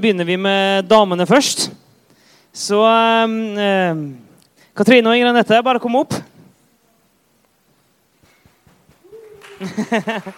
[0.00, 1.70] Begynner vi med damene først.
[2.52, 3.96] Så eh,
[4.76, 6.14] Katrine og Ingrid Anette, bare kom opp.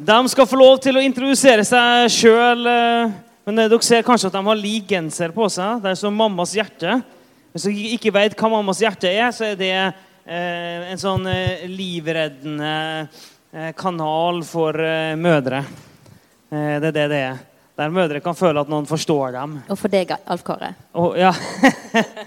[0.00, 2.64] De skal få lov til å introdusere seg sjøl.
[3.44, 5.80] Men dere ser kanskje at de har lik genser på seg.
[5.82, 7.00] Det er som mammas hjerte.
[7.50, 11.64] Hvis dere ikke vet hva mammas hjerte er, så er det eh, en sånn eh,
[11.66, 13.24] livreddende eh,
[13.74, 15.64] kanal for eh, mødre.
[16.50, 17.38] Eh, det er det det er.
[17.80, 19.56] Der mødre kan føle at noen forstår dem.
[19.72, 20.74] Og for deg, Alf Kåre.
[20.94, 21.32] Oh, ja.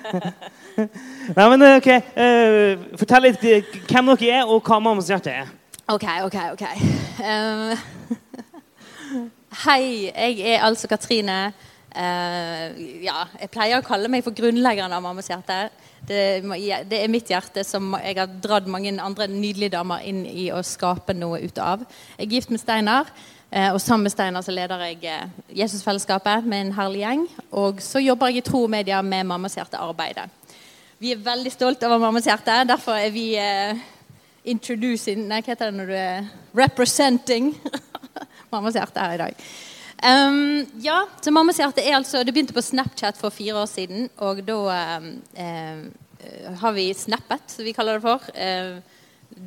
[1.37, 1.89] Nei, men ok.
[1.93, 5.51] eh, fortell litt eh, hvem dere er, og hva mammas hjerte er.
[5.87, 6.65] OK, OK, OK.
[7.23, 7.77] Um,
[9.67, 11.53] hei, jeg er altså Katrine.
[11.93, 15.67] Eh, ja, jeg pleier å kalle meg for grunnleggeren av Mammas hjerte.
[16.03, 16.41] Det,
[16.89, 20.63] det er mitt hjerte som jeg har dratt mange andre nydelige damer inn i å
[20.65, 21.85] skape noe ut av.
[22.17, 23.11] Jeg er gift med Steinar,
[23.51, 25.27] eh, og sammen med Steinar så leder jeg eh,
[25.61, 27.27] Jesusfellesskapet med en herlig gjeng.
[27.61, 30.25] Og så jobber jeg i tro og media med Mammas hjerte-arbeidet.
[31.03, 32.63] Vi er veldig stolt over Mammas hjerte.
[32.67, 33.77] Derfor er vi eh,
[34.49, 37.53] introducing Nei, hva heter det når du er representing
[38.53, 39.45] Mammas hjerte her i dag.
[40.01, 44.09] Um, ja, så Mammas hjerte er altså Det begynte på Snapchat for fire år siden.
[44.17, 44.57] Og da
[44.97, 45.91] um,
[46.59, 48.27] har vi snappet, som vi kaller det for.
[48.35, 48.77] Eh,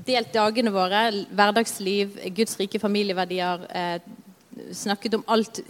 [0.06, 3.66] delt dagene våre, hverdagsliv, Guds rike familieverdier.
[3.70, 4.00] Eh,
[4.72, 5.60] snakket om alt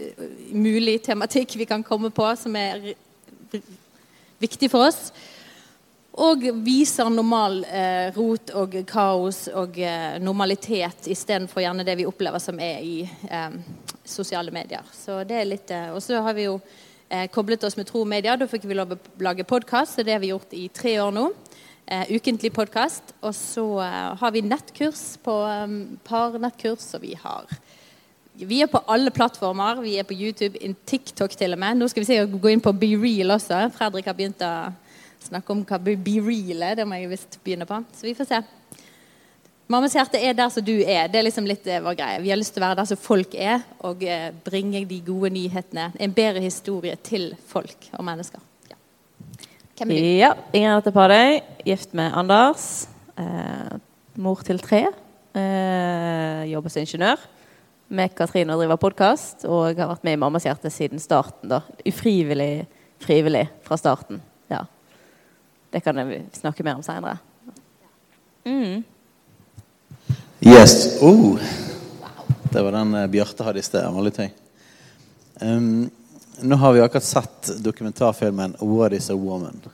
[0.51, 2.93] mulig tematikk vi kan komme på som er
[4.39, 5.11] viktig for oss.
[6.17, 12.41] Og viser normal eh, rot og kaos og eh, normalitet istedenfor gjerne det vi opplever
[12.41, 13.59] som er i eh,
[14.09, 14.85] sosiale medier.
[14.93, 16.59] Så det er litt, eh, Og så har vi jo
[17.09, 18.35] eh, koblet oss med Tro Media.
[18.35, 21.11] Da fikk vi lov å lage podkast, og det har vi gjort i tre år
[21.11, 21.29] nå.
[21.87, 23.15] Eh, ukentlig podkast.
[23.21, 27.45] Og så eh, har vi nettkurs på um, par nettkurs, og vi har
[28.37, 29.81] vi er på alle plattformer.
[29.81, 31.79] Vi er på YouTube, in TikTok til og med.
[31.79, 33.63] Nå skal vi se gå inn på BeReal også.
[33.73, 34.51] Fredrik har begynt å
[35.25, 36.77] snakke om hva BeReal er.
[36.77, 37.81] Det må jeg visst begynne på.
[37.97, 38.43] Så vi får se.
[39.67, 41.09] Mammas hjerte er der som du er.
[41.11, 42.21] Det er liksom litt eh, vår greie.
[42.23, 45.33] Vi har lyst til å være der som folk er, og eh, bringe de gode
[45.35, 45.89] nyhetene.
[45.99, 48.39] En bedre historie til folk og mennesker.
[48.71, 48.79] Ja.
[49.75, 50.07] Hvem er du?
[50.21, 52.87] Ja, Inger Anette Padøy, gift med Anders.
[53.19, 53.75] Eh,
[54.23, 54.85] mor til tre.
[55.35, 57.27] Eh, jobber som ingeniør.
[57.87, 59.43] Med Katrine og driver podkast.
[59.51, 61.51] Og har vært med i Mammas hjerte siden starten.
[61.51, 61.65] da.
[61.83, 62.67] Ufrivillig
[62.99, 64.21] frivillig fra starten.
[64.47, 64.65] Ja.
[65.71, 67.17] Det kan vi snakke mer om seinere.
[68.47, 68.83] Mm.
[70.39, 71.01] Yes.
[71.01, 71.39] Oh.
[72.51, 73.83] Det var den eh, Bjarte hadde i sted.
[73.83, 74.29] Han var litt høy.
[75.41, 75.89] Um,
[76.41, 79.69] nå har vi akkurat sett dokumentarfilmen 'What is a woman'.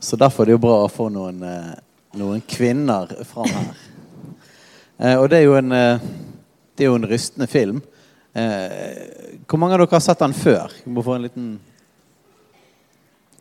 [0.00, 1.74] Så derfor er det jo bra å få noen, eh,
[2.18, 3.74] noen kvinner fram her.
[4.98, 7.82] Uh, og det er jo en, det er jo en rystende film.
[8.34, 10.72] Uh, hvor mange av dere har sett den før?
[10.84, 11.52] Vi må få en liten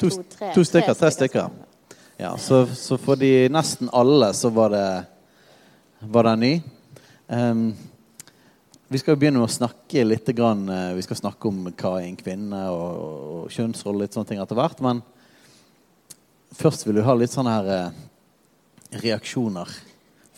[0.02, 0.94] To, To, tre- to stykker.
[0.94, 1.50] tre stykker.
[2.18, 4.86] Ja, så, så for de nesten alle så var det
[6.02, 6.54] var den ny.
[7.28, 7.74] Um,
[8.92, 12.08] vi skal begynne med å snakke litt grann, eh, Vi skal snakke om hva er
[12.10, 14.82] en kvinne og, og kjønnsrolle litt sånne ting etter hvert.
[14.84, 15.00] Men
[16.52, 18.02] først vil du ha litt sånne her eh,
[19.06, 19.72] reaksjoner.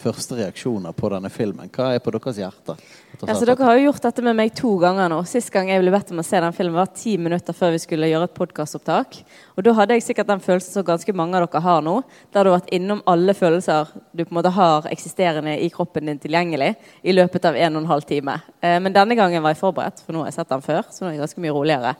[0.03, 1.69] Første reaksjoner på denne filmen.
[1.71, 2.73] Hva er på deres hjerte?
[3.21, 5.21] Ja, så Dere har jo gjort dette med meg to ganger nå.
[5.29, 7.79] Sist gang jeg ble bedt om å se den filmen, var ti minutter før vi
[7.79, 9.21] skulle gjøre et podkastopptak.
[9.55, 11.95] Og da hadde jeg sikkert den følelsen som ganske mange av dere har nå.
[12.35, 16.11] Der du har vært innom alle følelser du på en måte har eksisterende i kroppen
[16.11, 18.41] din tilgjengelig i løpet av en og en halv time.
[18.59, 20.83] Eh, men denne gangen var jeg forberedt, for nå har jeg sett den før.
[20.91, 21.95] så nå er jeg ganske mye roligere.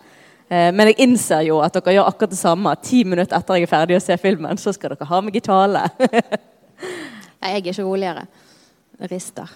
[0.50, 2.76] Eh, men jeg innser jo at dere gjør akkurat det samme.
[2.84, 5.48] Ti minutter etter jeg er ferdig å se filmen, så skal dere ha meg i
[5.54, 5.88] tale.
[7.44, 8.26] Nei, jeg er ikke roligere.
[9.12, 9.50] Rister.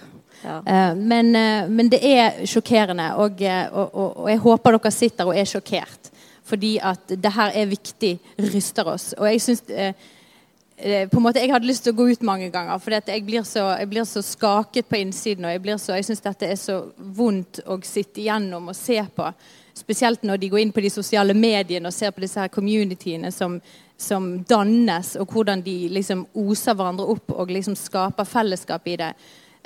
[0.44, 0.58] ja.
[0.66, 4.92] Eh, men, eh, men det er sjokkerende, og, eh, og, og, og jeg håper dere
[4.92, 6.12] sitter og er sjokkert.
[6.48, 8.14] Fordi at det her er viktig,
[8.54, 9.14] ryster oss.
[9.18, 12.78] Og jeg eh, på en måte, Jeg hadde lyst til å gå ut mange ganger,
[12.80, 15.46] for jeg, blir så- jeg blir så skaket på innsiden.
[15.46, 19.02] Og jeg, blir så, jeg syns dette er så vondt å sitte igjennom og se
[19.16, 19.32] på.
[19.74, 23.32] Spesielt når de går inn på de sosiale mediene og ser på disse her communityene
[23.32, 23.62] som,
[23.98, 29.14] som dannes, og hvordan de liksom oser hverandre opp og liksom skaper fellesskap i det.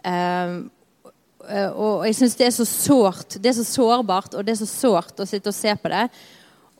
[0.07, 0.61] Eh,
[1.75, 3.39] og jeg syns det er så sårt.
[3.41, 6.05] Det er så sårbart, og det er så sårt å sitte og se på det.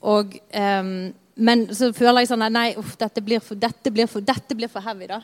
[0.02, 1.10] Og, um,
[1.42, 4.70] men så føler jeg sånn Nei, uff, dette blir for, dette blir for, dette blir
[4.72, 5.22] for heavy, da.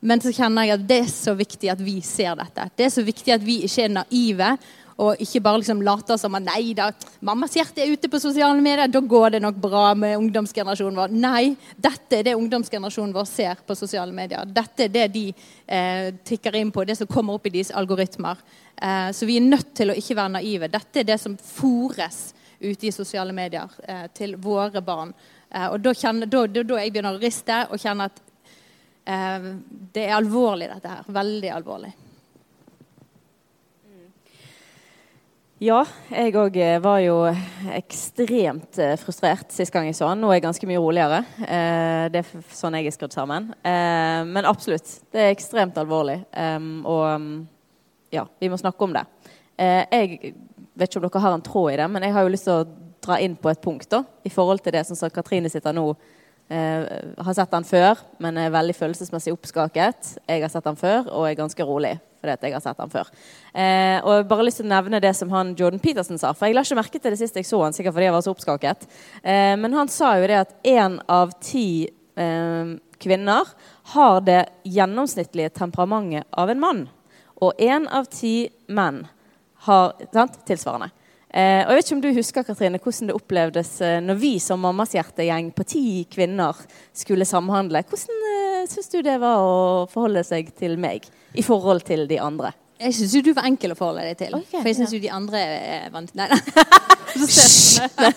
[0.00, 2.68] Men så kjenner jeg at det er så viktig at vi ser dette.
[2.78, 4.52] Det er så viktig at vi ikke er naive.
[4.98, 6.88] Og ikke bare liksom late som at nei da,
[7.22, 11.12] mammas hjerte er ute på sosiale medier, da går det nok bra med ungdomsgenerasjonen vår.
[11.14, 14.48] Nei, dette er det ungdomsgenerasjonen vår ser på sosiale medier.
[14.50, 18.42] Dette er det de eh, tikker inn på, det som kommer opp i deres algoritmer.
[18.74, 20.72] Eh, så vi er nødt til å ikke være naive.
[20.74, 22.18] Dette er det som fòres
[22.58, 25.14] ute i sosiale medier eh, til våre barn.
[25.46, 28.20] Eh, og da, kjenner, da, da, da jeg begynner å riste og kjenne at
[29.06, 29.48] eh,
[29.94, 31.10] det er alvorlig, dette her.
[31.22, 31.94] Veldig alvorlig.
[35.58, 35.80] Ja,
[36.14, 37.16] jeg òg var jo
[37.74, 40.20] ekstremt eh, frustrert sist gang jeg så den.
[40.22, 41.18] Nå er jeg ganske mye roligere.
[41.42, 43.48] Eh, det er sånn jeg er skrudd sammen.
[43.66, 46.20] Eh, men absolutt, det er ekstremt alvorlig.
[46.86, 49.02] og ja, vi må snakke om det.
[49.58, 50.34] jeg
[50.78, 52.60] vet ikke om dere har en tråd i det, men jeg har jo lyst til
[52.60, 52.68] å
[53.02, 55.88] dra inn på et punkt da, i forhold til det som Katrine sitter nå.
[56.48, 60.20] har sett den før, men er veldig følelsesmessig oppskaket.
[60.22, 63.10] Jeg har sett den før og er ganske rolig fordi jeg har sett han før.
[63.52, 66.34] Eh, og jeg bare lyst til å nevne det som han Jordan Peterson sa.
[66.34, 68.26] For jeg la ikke merke til det sist jeg så han, sikkert fordi jeg var
[68.26, 68.86] så oppskaket.
[69.22, 73.54] Eh, men han sa jo det at én av ti eh, kvinner
[73.94, 76.86] har det gjennomsnittlige temperamentet av en mann.
[77.38, 79.04] Og én av ti menn
[79.68, 80.90] har sant, tilsvarende.
[81.28, 84.30] Eh, og jeg vet ikke om du husker Katrine, hvordan det opplevdes eh, når vi
[84.40, 86.56] som Mammas hjertegjeng på ti kvinner
[86.96, 87.82] skulle samhandle.
[87.84, 92.20] Hvordan eh, syns du det var å forholde seg til meg i forhold til de
[92.22, 92.54] andre?
[92.78, 94.34] Jeg syns jo du var enkel å forholde deg til.
[94.38, 94.98] Okay, for jeg syns ja.
[94.98, 96.28] jo de andre er vant Nei,
[97.98, 98.10] nei.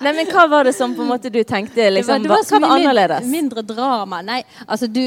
[0.00, 2.54] nei, men hva var det som på en måte du tenkte liksom, det var, det
[2.54, 3.28] var var annerledes?
[3.28, 4.22] Mindre drama.
[4.24, 5.02] Nei, altså du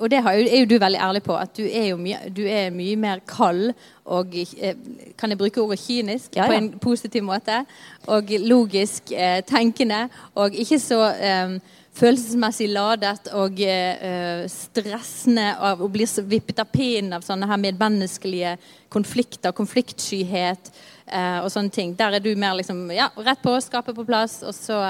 [0.00, 2.74] Og det er jo du veldig ærlig på, at du er jo mye, du er
[2.74, 3.70] mye mer kald
[4.08, 4.74] og eh,
[5.20, 6.48] Kan jeg bruke ordet kynisk ja, ja.
[6.48, 7.62] på en positiv måte?
[8.08, 10.06] Og logisk eh, tenkende.
[10.34, 11.58] Og ikke så eh,
[11.98, 18.56] følelsesmessig ladet og eh, stressende av å bli vippet av pinnen av sånne her medmenneskelige
[18.92, 20.70] konflikter, konfliktskyhet
[21.06, 21.96] eh, og sånne ting.
[21.98, 24.42] Der er du mer liksom, ja, rett på, skapet på plass.
[24.42, 24.82] og så...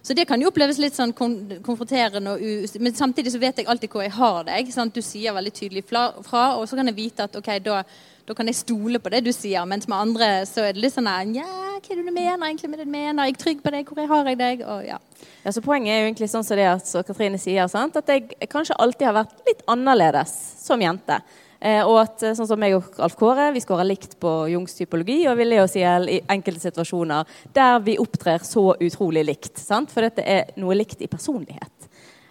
[0.00, 2.32] Så det kan jo oppleves litt sånn konfronterende,
[2.80, 4.70] men samtidig så vet jeg alltid hvor jeg har deg.
[4.72, 4.96] Sant?
[4.96, 6.06] Du sier veldig tydelig fra,
[6.56, 7.82] og så kan jeg vite at ok, da
[8.28, 9.66] da kan jeg stole på det du sier.
[9.68, 11.48] Mens med andre så er det litt sånn Ja,
[11.80, 13.22] hva er det du mener egentlig med det du mener?
[13.22, 13.90] Er jeg trygg på deg?
[13.90, 14.64] Hvor har jeg deg?
[14.66, 14.98] Og, ja.
[15.44, 15.52] ja.
[15.52, 17.96] så Poenget er jo egentlig sånn som det at så Katrine sier, sant?
[17.96, 21.20] at jeg kanskje alltid har vært litt annerledes som jente.
[21.60, 25.18] Eh, og at sånn som meg og Alf Kåre, vi skårer likt på Jungs typologi
[25.28, 29.60] og vil oss i i enkelte situasjoner der vi opptrer så utrolig likt.
[29.60, 29.92] Sant?
[29.92, 31.90] For dette er noe likt i personlighet.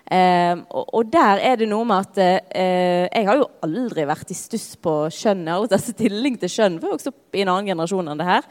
[0.10, 2.16] Eh, og, og, der er det noe med at
[2.58, 6.80] eh, Jeg har jo aldri vært i stuss på har aldri tatt stilling til kjønn,
[6.80, 8.48] for jeg vokste opp i en annen generasjon enn det her.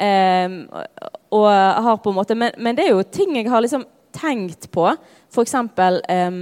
[0.00, 0.58] Eh,
[1.36, 4.68] og har på en måte, men, men, det er jo ting jeg har liksom tenkt
[4.74, 4.90] på.
[5.32, 5.56] F.eks.
[5.56, 6.38] Eh,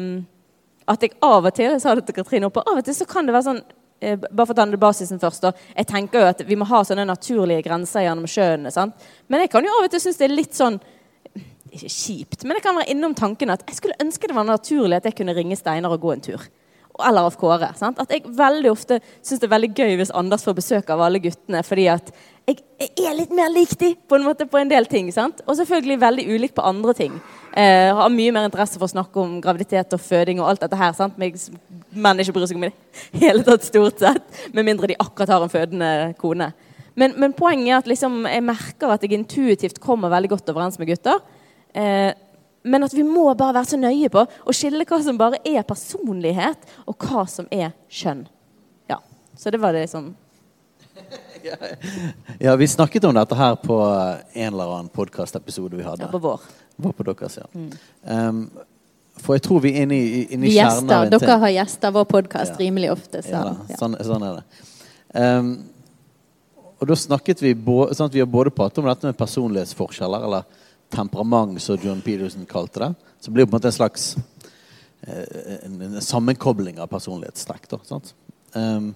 [0.89, 3.07] at jeg av og til jeg sa det til Katrine oppe, av og til så
[3.09, 3.63] kan det være sånn
[4.01, 6.67] eh, bare for å ta den basisen først da, Jeg tenker jo at vi må
[6.69, 8.73] ha sånne naturlige grenser gjennom sjøene.
[9.29, 10.81] Men jeg kan jo av og til synes det er litt sånn
[11.75, 15.01] ikke kjipt, men det kan være innom tanken at jeg skulle ønske det var naturlig
[15.01, 16.49] at jeg kunne ringe Steinar og gå en tur.
[16.99, 17.69] Eller av Kåre.
[17.79, 18.01] Sant?
[18.03, 21.21] At jeg veldig ofte syns det er veldig gøy hvis Anders får besøk av alle
[21.23, 21.63] guttene.
[21.63, 22.11] fordi at
[22.49, 25.13] jeg, jeg er litt mer lik de på en måte på en del ting.
[25.15, 25.45] Sant?
[25.47, 27.21] Og selvfølgelig veldig ulik på andre ting.
[27.53, 30.81] Eh, har mye mer interesse for å snakke om graviditet og føding og alt dette
[30.81, 30.97] her.
[30.97, 31.15] Sant?
[31.21, 31.39] Men
[31.95, 32.75] menn ikke bryr seg om det
[33.23, 34.43] hele tatt, stort sett.
[34.57, 36.51] Med mindre de akkurat har en fødende kone.
[36.99, 40.81] Men, men poenget er at liksom, jeg merker at jeg intuitivt kommer veldig godt overens
[40.81, 41.23] med gutter.
[41.79, 42.13] Eh,
[42.63, 45.63] men at vi må bare være så nøye på å skille hva som bare er
[45.67, 48.27] personlighet, og hva som er kjønn.
[48.91, 48.99] Ja,
[49.37, 50.15] Så det var det liksom
[52.45, 53.77] Ja, vi snakket om dette her på
[54.33, 56.09] en eller annen podkastepisode vi hadde.
[56.09, 56.43] Ja, på vår.
[56.77, 57.47] Var på deres, ja.
[57.55, 57.71] Mm.
[58.03, 58.43] Um,
[59.19, 61.25] for jeg tror vi er inne i, inne i kjernen av en ting.
[61.25, 62.61] Dere har gjester vår podkast ja.
[62.61, 63.23] rimelig ofte.
[63.25, 63.33] Så.
[63.35, 64.63] Ja, da, Sånn, sånn, er det.
[65.15, 65.51] Um,
[66.79, 70.47] og da snakket vi sånn at vi har både pratet om dette med personlighetsforskjeller, eller
[70.89, 72.95] temperament, som John Peterson kalte det.
[73.21, 74.17] Så blir det på en måte en slags
[75.01, 77.69] eh, en, en sammenkobling av personlighetstrekk.
[78.55, 78.95] Um,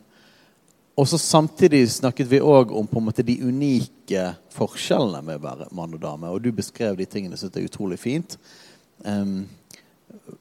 [0.94, 5.46] og så Samtidig snakket vi òg om på en måte de unike forskjellene med å
[5.46, 6.30] være mann og dame.
[6.30, 8.38] Og du beskrev de tingene som er utrolig fint.
[9.04, 9.48] Um,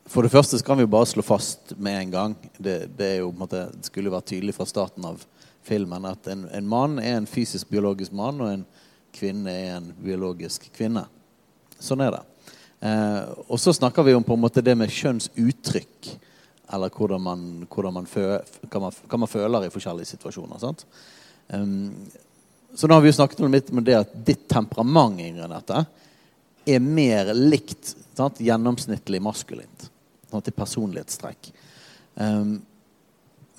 [0.06, 3.16] for det første så kan vi jo bare slå fast med en gang det, det,
[3.22, 5.24] jo, måte, det skulle vært tydelig fra starten av
[5.66, 8.66] filmen at en, en mann er en fysisk biologisk mann, og en
[9.16, 11.06] kvinne er en biologisk kvinne.
[11.82, 12.22] Sånn er det.
[12.82, 16.12] Eh, og så snakker vi om på en måte det med kjønnsuttrykk.
[16.72, 20.62] Eller hvordan man, hvordan man, føler, hva, man, hva man, føler i forskjellige situasjoner.
[20.62, 20.86] Sant?
[21.52, 21.92] Um,
[22.74, 25.72] så nå har vi jo snakket litt om det at ditt temperament Ingrid,
[26.72, 28.40] er mer likt sant?
[28.40, 29.90] gjennomsnittlig maskulint.
[30.32, 30.46] Sant?
[30.48, 31.52] Til personlighetstrekk.
[32.16, 32.62] Um,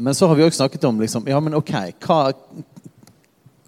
[0.03, 2.33] men så har vi òg snakket om liksom, ja, men ok, hva,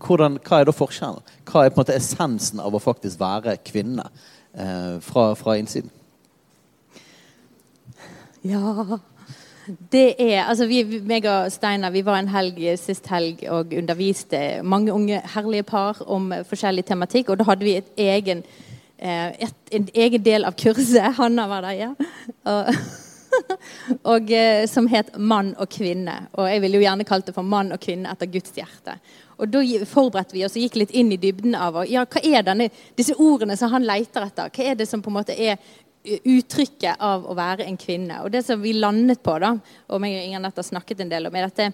[0.02, 1.34] hvordan, hva er da forskjellen?
[1.44, 4.08] Hva er på en måte essensen av å faktisk være kvinne
[4.58, 5.90] eh, fra, fra innsiden?
[8.44, 8.98] Ja
[9.92, 14.40] det er, altså vi, meg og Steinar vi var en helg sist helg og underviste
[14.62, 17.32] mange unge herlige par om forskjellig tematikk.
[17.32, 18.42] Og da hadde vi et egen,
[18.98, 21.14] eh, et, en egen del av kurset.
[21.18, 21.90] Hanna var der, ja.
[22.44, 22.74] Og,
[24.14, 26.28] og, eh, som het 'Mann og kvinne'.
[26.32, 28.98] Og jeg ville jo gjerne kalt det for 'Mann og kvinne etter Guds hjerte'.
[29.38, 32.44] Og Da forberedte vi oss og gikk litt inn i dybden av ja, hva er
[32.46, 34.52] denne, disse ordene som han leter etter.
[34.54, 35.58] Hva er det som på en måte er
[36.04, 38.20] uttrykket av å være en kvinne.
[38.24, 39.54] Og det som vi landet på, da,
[39.88, 41.70] og meg og Inger har snakket en del om, er dette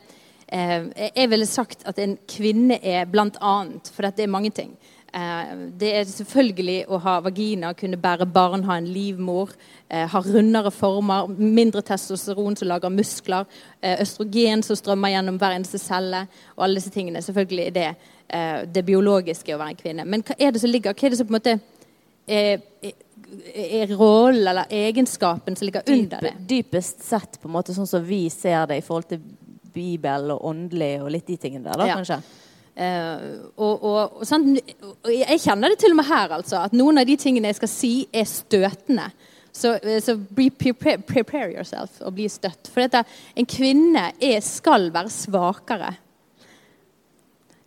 [0.47, 0.87] eh,
[1.17, 4.76] Jeg ville sagt at en kvinne er blant annet, for dette er mange ting.
[5.12, 9.50] Eh, det er selvfølgelig å ha vagina, kunne bære barn, ha en livmor,
[9.88, 13.47] eh, ha rundere former, mindre testosteron som lager muskler,
[13.83, 17.23] eh, østrogen som strømmer gjennom hver eneste celle, og alle disse tingene.
[17.23, 17.95] Selvfølgelig er det
[18.31, 20.05] det biologiske å være en kvinne.
[20.07, 21.61] Men hva er det som ligger Hva er det som på en måte
[22.29, 22.61] er,
[23.52, 26.35] er rollen eller egenskapen som ligger under det.
[26.47, 29.19] Dypest sett, på en måte sånn som vi ser det i forhold til
[29.75, 31.99] Bibel og åndelig og litt de tingene der, da, ja.
[31.99, 32.21] kanskje?
[32.77, 36.62] Uh, og, og, og, jeg kjenner det til og med her, altså.
[36.65, 39.09] At noen av de tingene jeg skal si, er støtende.
[39.50, 42.71] Så, uh, så prepare, prepare, yourself og bli støtt.
[42.71, 43.03] For dette,
[43.35, 45.93] en kvinne er, skal være svakere.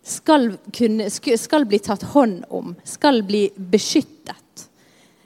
[0.04, 2.74] Skal, kunne, skal bli tatt hånd om.
[2.84, 4.66] Skal bli beskyttet.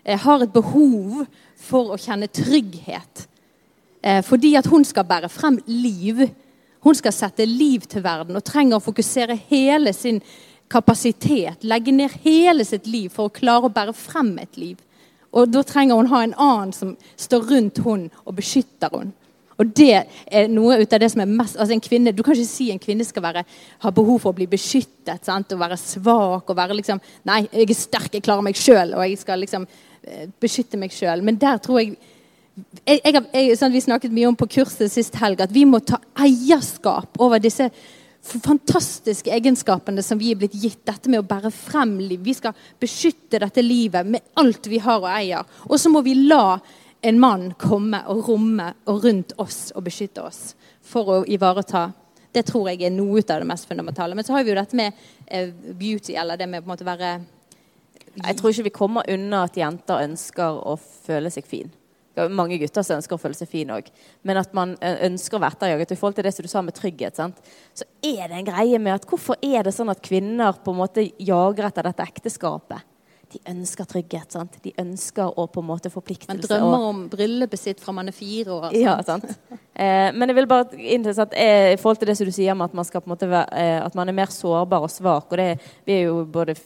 [0.08, 1.24] Jeg har et behov
[1.68, 3.26] for å kjenne trygghet.
[4.02, 6.22] Eh, fordi at hun skal bære frem liv.
[6.84, 10.20] Hun skal sette liv til verden og trenger å fokusere hele sin
[10.68, 14.76] kapasitet, legge ned hele sitt liv for å klare å bære frem et liv.
[15.32, 19.12] Og Da trenger hun ha en annen som står rundt hun og beskytter hun.
[19.58, 22.34] Og det er noe ut av det som er mest altså en kvinne, Du kan
[22.34, 23.44] ikke si en kvinne skal være,
[23.82, 25.52] ha behov for å bli beskyttet sant?
[25.52, 26.48] og være svak.
[26.48, 28.94] og være liksom, Nei, jeg er sterk, jeg klarer meg sjøl.
[28.94, 29.66] Og jeg skal liksom
[30.08, 31.22] Eh, beskytte meg sjøl.
[31.24, 31.96] Men der tror jeg,
[32.84, 35.80] jeg, jeg, jeg sånn Vi snakket mye om på kurset sist helg at vi må
[35.84, 37.70] ta eierskap over disse
[38.28, 40.82] fantastiske egenskapene som vi er blitt gitt.
[40.86, 42.20] Dette med å bære frem liv.
[42.24, 45.46] Vi skal beskytte dette livet med alt vi har og eier.
[45.68, 46.58] Og så må vi la
[47.00, 51.90] en mann komme og romme og rundt oss og beskytte oss for å ivareta
[52.28, 54.14] Det tror jeg er noe av det mest fundamentale.
[54.14, 54.92] Men så har vi jo dette med
[55.26, 57.18] eh, beauty, eller det med å være
[58.18, 61.70] jeg tror ikke vi kommer unna at jenter ønsker å føle seg fin.
[62.26, 63.88] Mange gutter som ønsker å føle seg fin òg.
[64.26, 65.94] Men at man ønsker å være etterjaget.
[65.94, 67.40] I forhold til det som du sa med trygghet, sant?
[67.76, 70.80] så er det en greie med at hvorfor er det sånn at kvinner på en
[70.80, 72.86] måte jager etter dette ekteskapet?
[73.28, 74.32] De ønsker trygghet.
[74.32, 74.56] sant?
[74.64, 76.32] De ønsker å på en måte forpliktelse.
[76.32, 78.68] Man drømmer om bryllupet sitt fra man er fire år.
[78.70, 78.78] Sant?
[78.80, 79.28] Ja, sant?
[79.78, 82.50] Eh, men jeg vil bare inn at eh, i forhold til det som du sier
[82.50, 84.90] om at man, skal på en måte være, eh, at man er mer sårbar og
[84.90, 85.52] svak og det,
[85.86, 86.56] Vi er jo både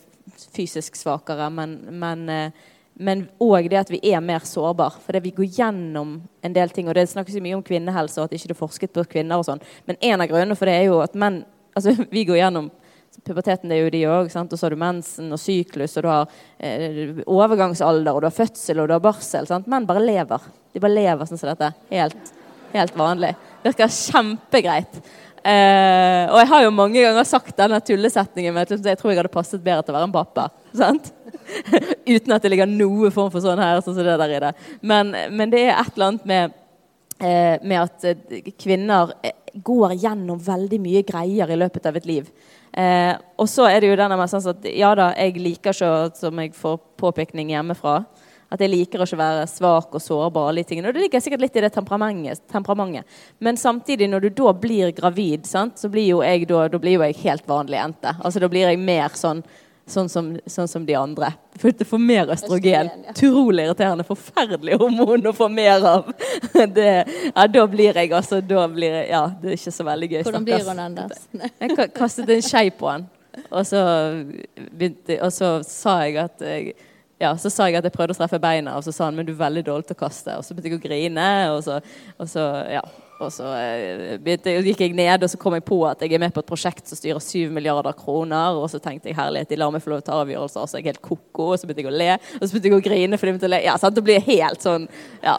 [0.54, 2.52] fysisk svakere, men men
[3.00, 5.00] òg det at vi er mer sårbare.
[5.04, 6.88] Fordi vi går gjennom en del ting.
[6.88, 9.46] Og det snakkes mye om kvinnehelse og at ikke det er forsket på kvinner og
[9.48, 9.62] sånn.
[9.86, 11.44] Men en av grunnene for det er jo at menn
[11.74, 12.70] altså Vi går gjennom
[13.26, 14.30] Puberteten det er jo de òg.
[14.32, 18.34] Og så har du mensen og syklus, og du har eh, overgangsalder, og du har
[18.34, 19.48] fødsel og du har barsel.
[19.48, 19.68] Sant?
[19.70, 20.46] Menn bare lever.
[20.72, 21.68] De bare lever sånn som dette.
[21.92, 22.32] Helt,
[22.72, 23.34] helt vanlig.
[23.66, 25.02] Virker kjempegreit.
[25.42, 29.32] Eh, og jeg har jo mange ganger sagt denne tullesetningen med jeg tror jeg hadde
[29.32, 30.46] passet bedre til å være en pappa.
[30.76, 31.10] Sant?
[32.14, 34.52] Uten at det ligger noe form for sånn her, sånn som det der i det.
[34.86, 36.56] Men, men det er et eller annet med,
[37.18, 42.08] eh, med at eh, kvinner eh, går gjennom veldig mye greier i løpet av et
[42.08, 42.30] liv.
[42.72, 46.20] Eh, og så er det jo denne med sånn at ja da, jeg liker ikke
[46.22, 48.04] som jeg får påpekning hjemmefra.
[48.52, 50.50] At jeg liker å ikke være svak og sårbar.
[50.52, 52.44] Og, og det ligger sikkert litt i det temperamentet.
[52.52, 53.18] temperamentet.
[53.40, 56.98] Men samtidig, når du da blir gravid, sant, så blir jo jeg da, da blir
[56.98, 58.16] jo jeg helt vanlig jente.
[58.20, 59.40] Altså Da blir jeg mer sånn,
[59.88, 61.32] sånn, som, sånn som, de andre.
[61.56, 62.92] For du får mer østrogen.
[63.14, 63.70] Utrolig ja.
[63.70, 64.06] Irriterende.
[64.10, 66.12] Forferdelig hormon å få mer av.
[66.76, 66.90] Det,
[67.32, 70.22] ja, da blir jeg altså da blir jeg, Ja, det er ikke så veldig gøy.
[70.28, 71.26] Hvordan blir hun, Anders?
[71.32, 73.08] Jeg kastet en skei på han.
[73.48, 73.80] Og så,
[74.76, 76.74] begynte, og så sa jeg at jeg
[77.22, 79.28] ja, så sa jeg at jeg prøvde å streffe beina, og så sa han men
[79.28, 80.34] du er veldig dårlig til å kaste.
[80.38, 81.78] Og så begynte jeg å grine, og så,
[82.18, 82.82] og så, ja,
[83.22, 86.22] og så eh, begynte, gikk jeg ned, og så kom jeg på at jeg er
[86.22, 88.58] med på et prosjekt som styrer 7 milliarder kroner.
[88.58, 90.70] Og så tenkte jeg herlighet, de lar meg få lov til å ta avgjørelser, og
[90.70, 91.52] så er jeg helt ko-ko.
[91.52, 93.20] Og så begynte jeg å le, og så begynte jeg å grine.
[93.20, 93.64] fordi jeg begynte å le.
[93.68, 93.98] Ja, sant?
[93.98, 94.88] Det blir helt sånn
[95.22, 95.38] ja.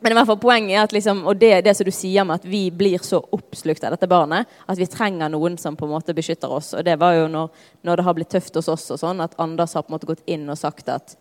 [0.00, 2.26] Men i hvert fall poenget er at liksom, og det er det som du sier
[2.26, 5.88] med at vi blir så oppslukt av dette barnet, at vi trenger noen som på
[5.88, 6.70] en måte beskytter oss.
[6.78, 7.48] Og det var jo når,
[7.86, 10.10] når det har blitt tøft hos oss, og sånn, at Anders har på en måte
[10.10, 11.16] gått inn og sagt at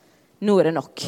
[0.45, 1.07] nå er det nok.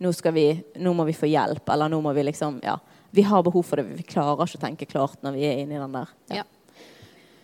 [0.00, 0.46] Nå, skal vi,
[0.80, 2.78] nå må vi få hjelp, eller nå må vi liksom Ja.
[3.10, 3.88] Vi har behov for det.
[3.98, 6.10] Vi klarer ikke å tenke klart når vi er inni den der.
[6.30, 6.44] Ja.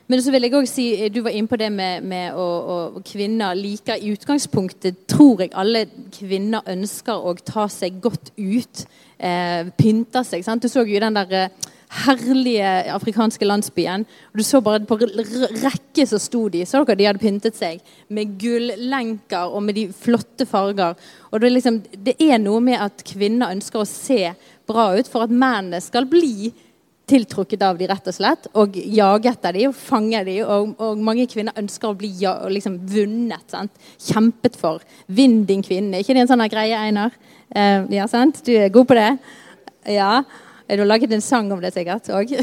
[0.07, 3.05] Men så vil jeg også si, Du var inne på det med, med å, å,
[3.07, 8.87] kvinner liker I utgangspunktet tror jeg alle kvinner ønsker å ta seg godt ut.
[9.19, 10.45] Eh, pynte seg.
[10.45, 10.63] sant?
[10.63, 11.73] Du så jo den der eh,
[12.05, 14.05] herlige afrikanske landsbyen.
[14.31, 16.65] og Du så bare på rekke så sto de.
[16.67, 20.95] Så dere de hadde pyntet seg med gullenker og med de flotte farger.
[21.33, 24.35] Og det liksom, det er noe med at kvinner ønsker å se
[24.67, 26.53] bra ut for at mennene skal bli
[27.07, 30.99] tiltrukket av de rett og slett, og jage etter de og fange de, og, og
[30.99, 33.45] mange kvinner ønsker å bli ja, liksom vunnet.
[33.53, 33.73] Sant?
[34.09, 34.83] Kjempet for.
[35.07, 36.03] Vinn din kvinne.
[36.03, 37.15] ikke det en sånn greie, Einar?
[37.55, 38.43] Eh, ja, sant?
[38.47, 39.11] Du er god på det?
[39.95, 40.25] Ja.
[40.67, 42.35] Du har laget en sang om det sikkert òg.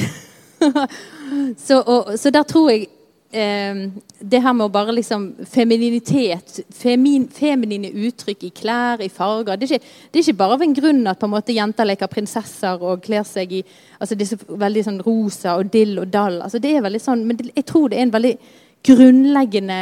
[1.67, 1.83] så,
[2.15, 2.87] så der tror jeg
[3.33, 3.79] eh,
[4.19, 9.67] det her med å bare liksom Femininitet, femin, feminine uttrykk i klær, i farger det
[9.67, 12.11] er, ikke, det er ikke bare av en grunn at på en måte jenter leker
[12.11, 13.63] prinsesser og kler seg i
[13.99, 16.41] altså disse veldig sånn rosa og dill og dall.
[16.45, 18.37] altså det er veldig sånn, Men jeg tror det er en veldig
[18.83, 19.79] grunnleggende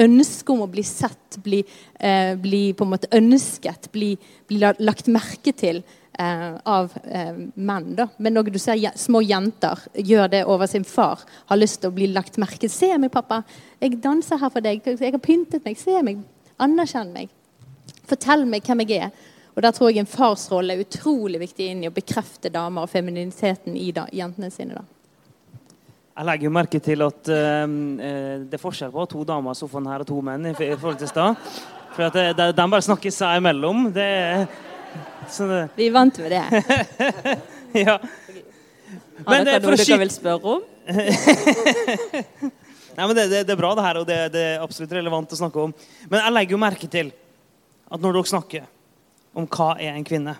[0.00, 1.62] ønske om å bli sett, bli,
[2.00, 4.16] eh, bli på en måte ønsket, bli,
[4.48, 5.82] bli lagt merke til
[6.18, 7.94] av eh, menn.
[7.96, 8.08] da.
[8.18, 11.94] Men når du ser små jenter gjør det over sin far, har lyst til å
[11.94, 13.42] bli lagt merke 'Se meg, pappa.
[13.80, 14.82] Jeg danser her for deg.
[14.84, 15.76] Jeg har pyntet meg.
[15.76, 16.18] Se meg.
[16.58, 17.28] Anerkjenn meg.
[18.06, 19.10] Fortell meg hvem jeg er.'
[19.56, 22.82] Og Der tror jeg en fars rolle er utrolig viktig inn i å bekrefte damer
[22.82, 24.74] og femininiteten i da, jentene sine.
[24.74, 24.82] da.
[26.16, 27.66] Jeg legger jo merke til at uh,
[28.42, 30.46] det er forskjell på to damer i sofaen her og to menn.
[30.46, 31.34] i forhold til sted.
[31.94, 33.92] For at de, de bare snakker seg imellom.
[33.94, 34.46] Det er
[35.38, 35.68] det...
[35.78, 36.44] Vi er vant med det.
[37.86, 37.98] ja.
[39.24, 40.62] Har dere noe dere vil spørre om?
[42.94, 45.32] Nei, men det, det, det, er bra, det her, og det, det, er absolutt relevant
[45.34, 45.72] å snakke om.
[46.06, 47.10] Men jeg legger jo merke til
[47.90, 48.68] at når dere snakker
[49.34, 50.36] om hva er en kvinne,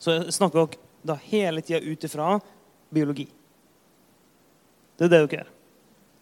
[0.00, 2.36] så snakker dere da hele tida ut ifra
[2.92, 3.26] biologi.
[4.98, 5.50] Det er det dere gjør.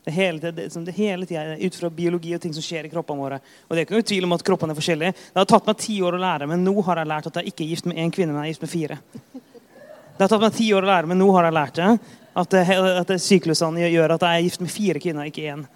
[0.06, 2.92] Det hele, det, det, det hele tida ut fra biologi og ting som skjer i
[2.92, 3.40] kroppene våre.
[3.66, 5.16] Og det er ikke noe tvil om at kroppene er forskjellige.
[5.34, 7.52] Det har tatt meg ti år å lære, men nå har jeg lært at jeg
[7.52, 8.98] ikke er gift med én kvinne, men jeg er gift med fire.
[9.34, 11.90] Det har tatt meg ti år å lære, men nå har jeg lært det.
[12.38, 12.54] At,
[13.02, 15.66] at syklusene gjør at jeg er gift med fire kvinner, ikke én.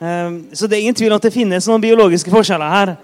[0.00, 2.94] Um, så det er ingen tvil om at det finnes noen biologiske forskjeller her.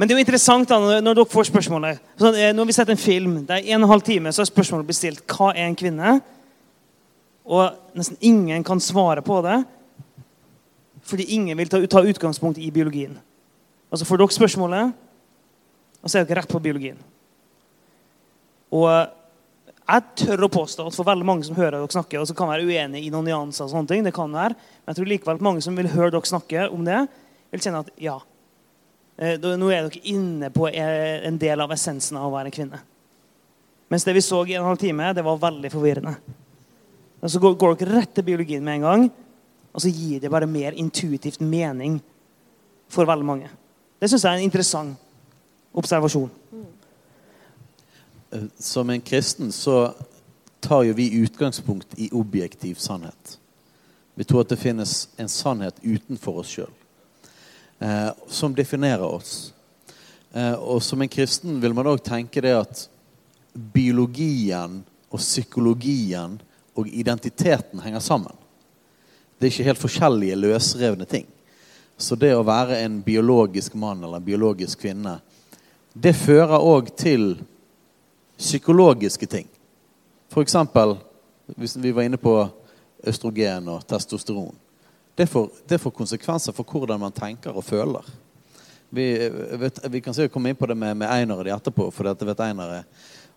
[0.00, 1.98] Men det er jo interessant da, når dere får spørsmålet.
[2.16, 4.40] Så, eh, når vi setter en film, det er en og en halv time, så
[4.40, 6.14] er spørsmålet bestilt hva er en kvinne
[7.50, 9.58] og nesten ingen kan svare på det
[11.10, 13.16] fordi ingen vil ta, utgangspunkt i biologien.
[13.90, 14.92] Altså Får dere spørsmålet,
[15.98, 17.00] og så er dere rett på biologien.
[18.70, 18.86] Og
[19.90, 22.52] jeg tør å påstå at for veldig mange som hører dere snakke, og som kan
[22.52, 25.40] være uenig i noen nyanser, og sånne ting, det kan være, men jeg tror likevel
[25.40, 27.00] at mange som vil høre dere snakke om det,
[27.50, 28.14] vil kjenne at ja,
[29.18, 32.78] eh, nå er dere inne på eh, en del av essensen av å være kvinne.
[33.90, 36.14] Mens det vi så i en halv time, det var veldig forvirrende.
[37.20, 39.08] Og så går, går dere rett til biologien med en gang,
[39.70, 42.00] og så gir det bare mer intuitivt mening
[42.90, 43.50] for veldig mange.
[44.00, 45.08] Det syns jeg er en interessant
[45.76, 46.30] observasjon.
[48.30, 49.92] Eh, som en kristen så
[50.60, 53.38] tar jo vi utgangspunkt i objektiv sannhet.
[54.14, 56.72] Vi tror at det finnes en sannhet utenfor oss sjøl
[57.80, 59.52] eh, som definerer oss.
[60.32, 62.84] Eh, og som en kristen vil man òg tenke det at
[63.54, 66.38] biologien og psykologien
[66.74, 68.36] og identiteten henger sammen.
[69.38, 71.26] Det er ikke helt forskjellige løsrevne ting.
[71.96, 75.18] Så det å være en biologisk mann eller en biologisk kvinne,
[75.92, 77.34] det fører òg til
[78.40, 79.48] psykologiske ting.
[80.30, 80.56] F.eks.
[81.56, 82.34] hvis vi var inne på
[83.02, 84.54] østrogen og testosteron.
[85.14, 88.06] Det får, det får, konsekvenser for hvordan man tenker og føler.
[88.90, 89.06] Vi,
[89.60, 92.08] vet, vi kan sikkert komme inn på det med, med Einar og de etterpå, for
[92.08, 92.86] dette vet Einar er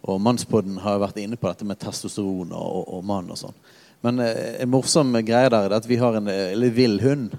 [0.04, 3.56] og Mannspodden har vært inne på dette med testosteron og, og, og mann og sånn.
[4.04, 7.38] Men eh, en morsom greie der er at vi har en eh, litt vill hund.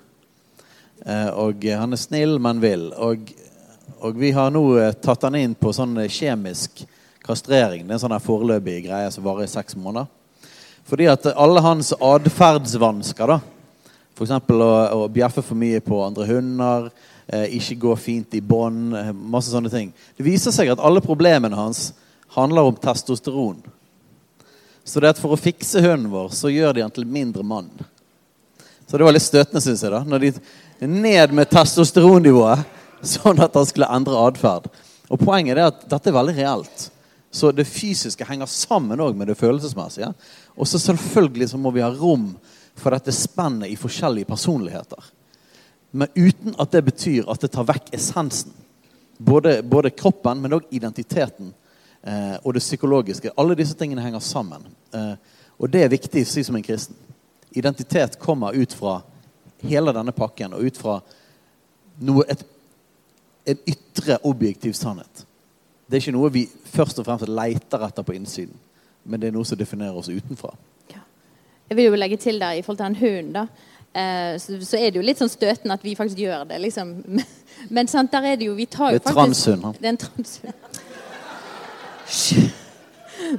[1.05, 2.87] Eh, og han er snill, men vill.
[3.05, 3.29] Og,
[4.01, 4.65] og vi har nå
[5.05, 6.87] tatt han inn på sånn kjemisk
[7.25, 7.85] kastrering.
[7.85, 10.09] Det er en sånn foreløpig greie som varer i seks måneder.
[10.89, 13.39] Fordi at alle hans atferdsvansker, da,
[14.17, 14.33] f.eks.
[14.33, 16.89] Å, å bjeffe for mye på andre hunder,
[17.25, 21.87] ikke gå fint i bånd, masse sånne ting Det viser seg at alle problemene hans
[22.35, 23.63] handler om testosteron.
[24.85, 27.71] Så det at for å fikse hunden vår, så gjør de han til mindre mann.
[28.87, 29.93] Så det var litt støtende, syns jeg.
[29.95, 30.33] da, Når de
[30.87, 32.67] ned med testosteronnivået,
[33.15, 34.69] sånn at han skulle endre atferd.
[35.09, 36.89] Og Poenget er at dette er veldig reelt.
[37.35, 40.13] Så det fysiske henger sammen òg med det følelsesmessige.
[40.55, 42.33] Og så selvfølgelig så må vi ha rom
[42.79, 45.11] for dette spennet i forskjellige personligheter.
[45.95, 48.53] Men uten at det betyr at det tar vekk essensen.
[49.19, 51.53] Både, både kroppen, men òg identiteten
[52.07, 53.33] eh, og det psykologiske.
[53.37, 54.67] Alle disse tingene henger sammen.
[54.95, 55.15] Eh,
[55.59, 56.97] og det er viktig å si som en kristen.
[57.55, 59.01] Identitet kommer ut fra
[59.65, 60.99] hele denne pakken og ut fra
[62.05, 62.43] noe, et,
[63.47, 65.25] en ytre, objektiv sannhet.
[65.87, 68.57] Det er ikke noe vi først og fremst leter etter på innsiden,
[69.05, 70.51] men det er noe som definerer oss utenfra.
[70.91, 71.05] Ja.
[71.71, 73.47] Jeg vil jo legge til der i forhold til den hunden, da.
[73.95, 76.97] Eh, så, så, er det jo litt sånn støtende at vi faktisk gjør det, liksom.
[77.77, 79.69] Men sant, der er det jo Vi tar jo Det er transhund.
[79.79, 80.64] Det er en transhund.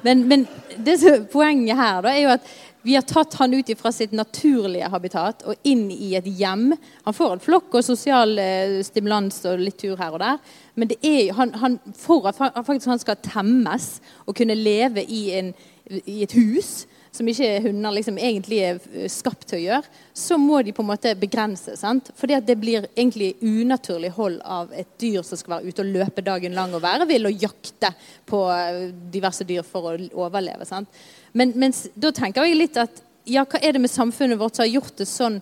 [0.01, 0.45] Men, men
[0.78, 0.97] det
[1.32, 2.54] poenget her da, er jo at
[2.86, 6.67] vi har tatt han ut fra sitt naturlige habitat og inn i et hjem.
[7.08, 10.38] Han får en flokk og sosial eh, stimulans og litt tur her og der.
[10.78, 13.88] Men er, han, han, for at faktisk han skal temmes
[14.28, 15.49] og kunne leve i, en,
[15.89, 20.38] i et hus, som ikke hunder liksom egentlig er eh, skapt til å gjøre, så
[20.41, 21.78] må de på en måte begrense.
[21.80, 22.12] sant?
[22.19, 25.93] Fordi at det blir egentlig unaturlig hold av et dyr som skal være ute og
[25.95, 27.93] løpe dagen lang og være vill og jakte
[28.28, 28.82] på eh,
[29.13, 29.97] diverse dyr for å
[30.28, 30.67] overleve.
[30.67, 30.91] sant?
[31.34, 34.65] Men mens, da tenker jeg litt at ja, hva er det med samfunnet vårt som
[34.65, 35.39] har gjort det sånn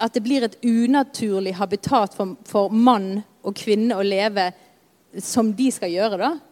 [0.00, 4.50] at det blir et unaturlig habitat for, for mann og kvinne å leve
[5.22, 6.49] som de skal gjøre, da?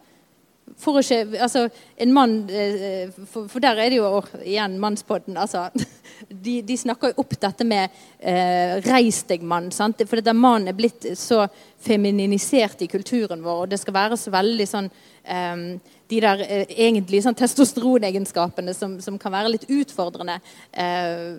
[0.77, 5.37] For ikke Altså, en mann eh, for, for, der er det jo igjen mannspodden.
[5.37, 5.69] Altså,
[6.45, 9.71] de, de, snakker jo opp dette med eh, 'reis deg, mann'.
[9.71, 10.03] Sant?
[10.05, 11.45] For dette mannen er blitt så
[11.79, 14.89] femininisert i kulturen vår, og det skal være så veldig sånn
[15.23, 15.65] eh,
[16.09, 20.39] De der eh, egentlig sånn testosteronegenskapene som, som, kan være litt utfordrende,
[20.73, 21.37] eh,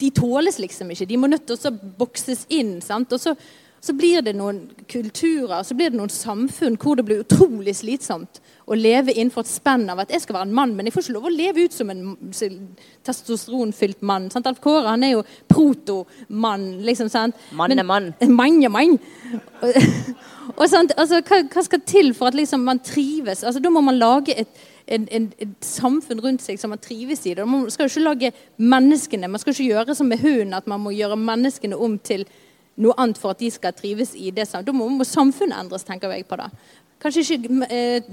[0.00, 1.06] de tåles liksom ikke.
[1.06, 2.78] De må nødt til å bokses inn.
[2.80, 3.12] Sant?
[3.12, 3.34] Og så
[3.84, 8.40] så blir det noen kulturer så blir det noen samfunn hvor det blir utrolig slitsomt
[8.64, 11.04] å leve innenfor et spenn av at jeg skal være en mann, men jeg får
[11.04, 12.14] ikke lov å leve ut som en
[13.04, 14.30] testosteronfylt mann.
[14.32, 14.48] Sant?
[14.48, 16.64] Alf Kåre han er jo protomann.
[16.86, 17.36] Liksom, sant?
[17.52, 18.12] Mann er mann.
[18.38, 18.96] Mann er mann.
[20.54, 20.94] og, sant?
[20.96, 23.44] Altså, hva, hva, skal til for at liksom, man trives?
[23.44, 27.26] Altså, da må man lage et, en, en, et samfunn rundt seg som man trives
[27.28, 27.36] i.
[27.44, 30.80] Man skal jo ikke lage menneskene, man skal ikke gjøre som med hunden, at man
[30.80, 32.24] må gjøre menneskene om til
[32.80, 34.48] noe annet for at de skal trives i det.
[34.50, 36.48] Da må, må samfunnet endres, tenker jeg på det.
[37.04, 38.06] Kanskje ikke eh,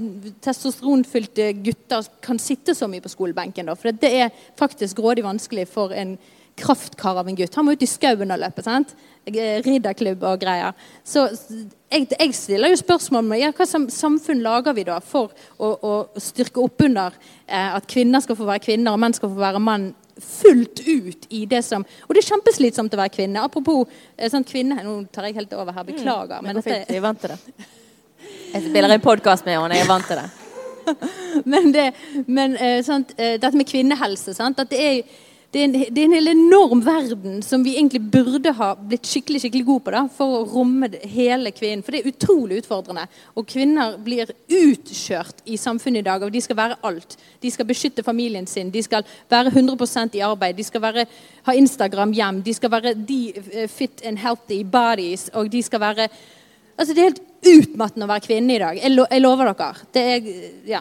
[0.43, 3.69] testosteronfylte gutter kan sitte så mye på skolebenken.
[3.69, 6.17] da, For det er faktisk grådig vanskelig for en
[6.59, 7.55] kraftkar av en gutt.
[7.55, 8.63] Han må ut i skauen og løpe.
[8.65, 8.91] sant?
[9.25, 10.73] Eh, ridderklubb og greier.
[11.05, 11.27] Så
[11.91, 15.93] jeg, jeg stiller jo spørsmål om ja, hva samfunn lager vi da for å, å
[16.19, 17.13] styrke opp under
[17.45, 19.91] eh, at kvinner skal få være kvinner og menn skal få være mann
[20.21, 23.43] fullt ut i det som Og det er kjempeslitsomt å være kvinne.
[23.45, 26.41] Apropos eh, sånn kvinne Nå tar jeg helt over her, beklager.
[26.41, 26.77] Mm, men fint.
[26.87, 27.67] jeg er vant til det.
[28.51, 30.25] Jeg spiller en podkast med henne, jeg er vant til det.
[31.53, 31.85] men det,
[32.27, 34.59] men sånt, dette med kvinnehelse sant?
[34.59, 38.53] At det er det er, en, det er, en, enorm verden som vi egentlig burde
[38.55, 41.83] ha blitt skikkelig skikkelig gode på da, for å romme hele kvinnen.
[41.83, 43.03] For det er utrolig utfordrende.
[43.35, 46.23] Og kvinner blir utkjørt i samfunnet i dag.
[46.23, 47.17] og De skal være alt.
[47.43, 51.07] De skal beskytte familien sin, de skal være 100% i arbeid, de skal være,
[51.49, 55.83] ha Instagram hjem, de skal være de eh, fit and healthy bodies, og de skal
[55.83, 56.07] være
[56.81, 58.77] Altså, det er helt utmattende å være kvinne i dag.
[58.79, 59.87] Jeg, lo, jeg lover dere.
[59.93, 60.29] Det er,
[60.65, 60.79] ja,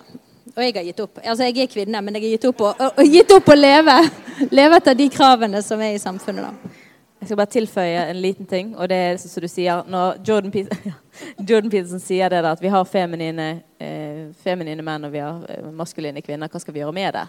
[0.57, 1.19] og jeg har gitt opp.
[1.23, 3.97] Altså, jeg er kvinne, men jeg har gitt opp å, å, gitt opp å leve,
[4.59, 6.49] leve, etter de kravene som er i samfunnet.
[6.49, 6.77] da.
[7.21, 8.73] Jeg skal bare tilføye en liten ting.
[8.77, 10.95] og det er som du sier, Når Jordan, Peterson,
[11.49, 15.45] Jordan Peterson sier det da, at vi har feminine, eh, feminine, menn og vi har
[15.49, 17.27] eh, maskuline kvinner, hva skal vi gjøre med det?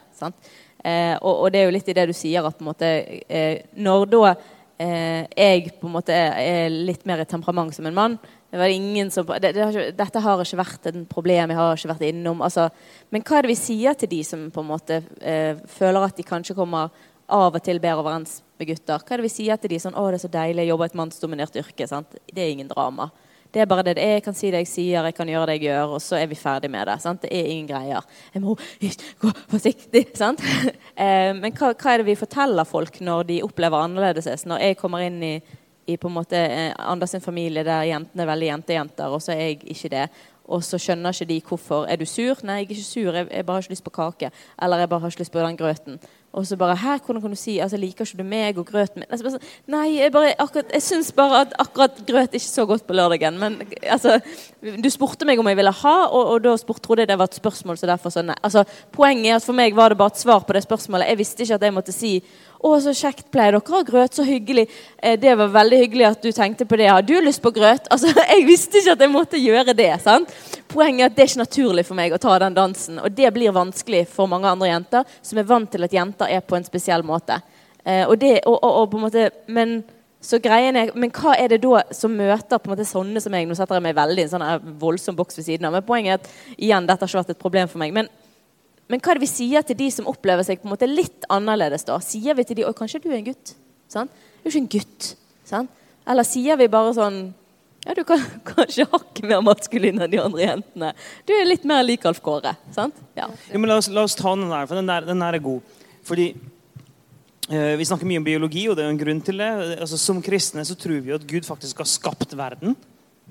[0.86, 2.92] Eh, og, og, det er jo litt i det du sier, at på en måte,
[3.28, 4.34] eh, når da
[4.82, 8.18] eh, jeg på en måte er, er litt mer i temperament som en mann,
[8.52, 11.92] det som, det, det har ikke, dette har ikke vært et problem jeg har ikke
[11.94, 12.42] vært innom.
[12.44, 12.68] Altså,
[13.10, 16.18] men hva er det vi sier til de som på en måte eh, føler at
[16.18, 16.92] de kanskje kommer
[17.32, 19.00] av og til bedre overens med gutter?
[19.00, 20.84] Hva er det vi sier til de sånn 'Å, det er så deilig å jobbe
[20.84, 22.18] i et mannsdominert yrke.' Sant?
[22.28, 23.12] Det er ingen drama.
[23.52, 24.14] Det er bare det det er.
[24.20, 26.30] Jeg kan si det jeg sier, jeg kan gjøre det jeg gjør, og så er
[26.32, 26.98] vi ferdig med det.
[27.04, 27.22] Sant?
[27.26, 28.06] Det er ingen greier.
[28.34, 28.56] Jeg må
[29.22, 30.06] gå forsiktig.
[30.22, 30.44] Sant?
[30.96, 34.46] eh, men hva, hva, er det vi forteller folk når de opplever annerledes?
[34.48, 35.36] Når jeg kommer inn i
[35.90, 39.42] i på en måte eh, Anders familie der jentene er veldig jentejenter, og så er
[39.50, 40.08] jeg ikke det.
[40.52, 41.86] Og så skjønner ikke de hvorfor.
[41.88, 42.42] Er du sur?
[42.44, 43.16] Nei, jeg er ikke sur.
[43.16, 44.32] Jeg bare har ikke lyst på kake.
[44.62, 46.00] Eller jeg bare har ikke lyst på den grøten.
[46.32, 49.02] Og så bare Her, hvordan kan du si altså, Liker ikke du meg og grøten
[49.02, 49.10] min?
[49.12, 52.96] Altså, sånn, nei, jeg, bare, jeg syns bare at akkurat grøt ikke så godt på
[52.96, 53.40] lørdagen.
[53.42, 54.20] Men altså
[54.62, 57.28] Du spurte meg om jeg ville ha, og, og da spurte, trodde jeg det var
[57.28, 57.80] et spørsmål.
[57.80, 58.38] Så derfor så nei.
[58.40, 58.64] Altså,
[58.96, 61.12] poenget er at for meg var det bare et svar på det spørsmålet.
[61.12, 62.14] Jeg visste ikke at jeg måtte si
[62.62, 63.26] 'Å, så kjekt.
[63.34, 64.14] Pleier dere å ha grøt?
[64.14, 64.68] Så hyggelig.'
[65.02, 66.88] Eh, 'Det var veldig hyggelig at du tenkte på det.
[66.88, 70.02] Har du lyst på grøt?' Altså, Jeg visste ikke at jeg måtte gjøre det.
[70.02, 70.30] sant?
[70.68, 73.00] Poenget er at det er ikke naturlig for meg å ta den dansen.
[73.00, 76.42] Og det blir vanskelig for mange andre jenter som er vant til at jenter er
[76.42, 77.42] på en spesiell måte.
[77.84, 79.84] Eh, og det, og, og, og på en måte, men
[80.22, 83.34] så greien er, men hva er det da som møter på en måte sånne som
[83.34, 83.48] meg?
[83.50, 85.74] Nå setter jeg meg veldig i en sånn voldsom boks ved siden av.
[85.74, 87.96] Men poenget er at igjen, dette har ikke vært et problem for meg.
[87.96, 88.12] Men,
[88.92, 91.28] men hva er det vi sier til de som opplever seg på en måte litt
[91.32, 91.86] annerledes?
[91.88, 91.98] da?
[92.04, 93.54] Sier vi til de, «Oi, kanskje du er en gutt?
[93.92, 94.10] Sånn?
[94.42, 95.14] Du er ikke en gutt.
[95.48, 95.70] Sånn?
[96.12, 97.22] Eller sier vi bare sånn
[97.82, 100.92] ja, du kan kanskje hakket mer maskulin enn de andre jentene.
[101.26, 102.54] Du er litt mer lik Alf Kåre.
[102.76, 102.98] sant?
[103.18, 103.26] Ja.
[103.50, 105.44] Ja, men la, oss, la oss ta den der, for den der, den der er
[105.44, 105.80] god.
[106.06, 106.28] Fordi
[107.50, 109.50] eh, Vi snakker mye om biologi, og det er jo en grunn til det.
[109.80, 112.78] Altså, som kristne så tror vi jo at Gud faktisk har skapt verden.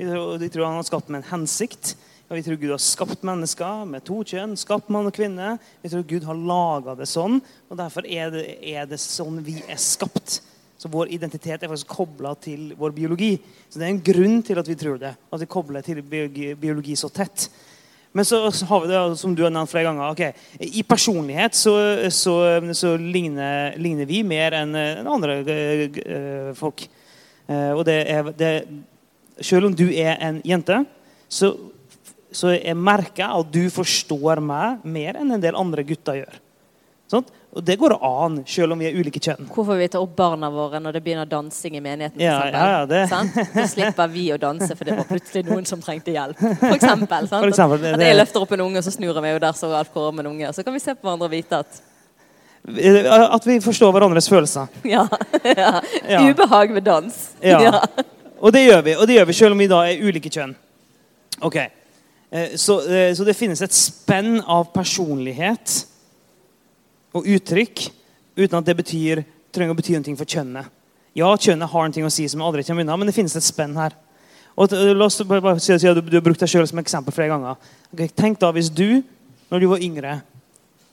[0.00, 1.94] Vi tror, vi tror han har skapt med en hensikt.
[2.30, 4.52] Vi tror Gud har skapt mennesker med to kjønn.
[4.54, 5.56] skapt mann og kvinne.
[5.82, 9.56] Vi tror Gud har laga det sånn, og derfor er det, er det sånn vi
[9.66, 10.36] er skapt.
[10.78, 13.32] Så vår identitet er faktisk kobla til vår biologi.
[13.66, 15.10] Så det er en grunn til at vi tror det.
[15.26, 17.48] At vi kobler til biologi, biologi så tett.
[18.12, 20.22] Men så, har vi det, som du har nevnt flere ganger ok,
[20.70, 21.74] I personlighet så,
[22.14, 22.36] så,
[22.78, 26.86] så ligner, ligner vi mer enn andre eh, eh, folk.
[27.50, 28.54] Eh, og det er, det,
[29.42, 30.78] selv om du er en jente,
[31.26, 31.52] så,
[32.32, 36.38] så jeg merker at du forstår meg mer enn en del andre gutter gjør.
[37.10, 37.24] Sånn?
[37.50, 39.48] Og det går an, selv om vi er ulike kjønn.
[39.50, 42.20] Hvorfor vi tar opp barna våre når det begynner dansing i menigheten?
[42.22, 43.26] Ja, ja, ja, det- Sånn?
[43.34, 46.38] Så slipper vi å danse, for det var plutselig noen som trengte hjelp.
[46.38, 47.42] For eksempel, sånn?
[47.42, 49.40] For eksempel, det- At jeg løfter opp en unge, og så snur jeg meg, og
[49.40, 50.52] der står Alf Kåre med en unge.
[50.54, 51.82] Så kan vi se på hverandre og vite at
[53.34, 54.68] At vi forstår hverandres følelser.
[54.84, 55.08] ja,
[56.06, 56.20] ja.
[56.30, 57.18] Ubehag ved dans.
[57.42, 57.80] Ja.
[58.40, 60.54] Og det gjør vi, og det gjør vi selv om vi da er ulike kjønn.
[61.42, 61.56] Ok.
[62.30, 65.84] Eh, Så, eh, så det finnes et spenn av personlighet
[67.14, 67.90] og uttrykk
[68.36, 70.66] uten at det betyr, trenger å bety noe for kjønnet.
[71.14, 73.42] Ja, kjønnet har noe å si som vi aldri kommer unna, men det finnes et
[73.42, 73.96] spenn her.
[74.56, 77.56] Og la oss bare, si at du, har brukt deg selv som eksempel flere ganger.
[77.92, 79.02] Okay, tenk da hvis du,
[79.50, 80.20] når du var yngre,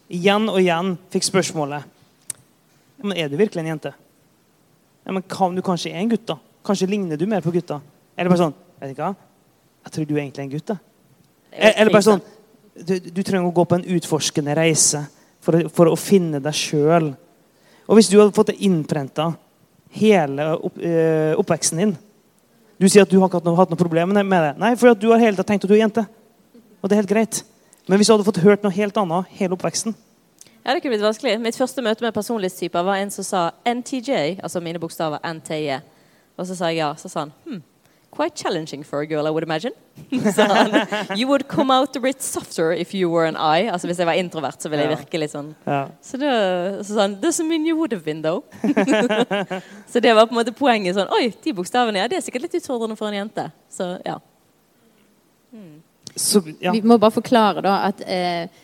[0.10, 1.94] igjen og igjen fikk spørsmålet
[2.98, 3.94] men Er du virkelig en jente?
[5.06, 6.38] Ja, men om du kanskje er en gutt, da?
[6.66, 7.80] Kanskje ligner du mer på gutta?
[8.18, 9.14] Eller bare sånn Vet du hva?
[9.86, 10.66] Jeg tror du er egentlig en gutt.
[10.66, 10.78] da.
[11.58, 12.26] Er Eller bare sånn
[12.78, 15.02] du, du trenger å gå på en utforskende reise
[15.42, 17.12] for å, for å finne deg sjøl.
[17.88, 19.32] Og hvis du hadde fått det innprenta
[19.98, 21.96] hele opp, øh, oppveksten din
[22.78, 24.52] Du sier at du har ikke hatt noe, hatt noe problem med det.
[24.62, 26.04] Nei, for du har hele tiden tenkt at du er jente.
[26.78, 27.40] Og det er helt greit.
[27.88, 29.96] Men hvis du hadde fått hørt noe helt annet hele oppveksten
[30.62, 31.40] Ja, det kunne blitt vanskelig.
[31.42, 35.80] Mitt første møte med personlighetstyper var en som sa NTJ, altså mine bokstaver NTJ.
[36.38, 36.92] Og så sa jeg ja.
[37.00, 37.64] Så sa han hm,
[38.18, 39.74] quite challenging for a girl, I would imagine.
[40.12, 43.68] han, you would come out a bit softer if you were an I.
[43.70, 45.84] Altså hvis jeg var introvert, så ville jeg virke litt sånn ja.
[46.02, 46.32] Så, det,
[46.86, 48.44] så sa han Doesn't mean you would have been, though.
[49.92, 50.98] så det var på en måte poenget.
[50.98, 53.50] sånn, Oi, de bokstavene, ja, det er sikkert litt utfordrende for en jente.
[53.70, 54.18] Så ja.
[56.18, 56.74] Så, ja.
[56.74, 58.64] Vi må bare forklare da at eh,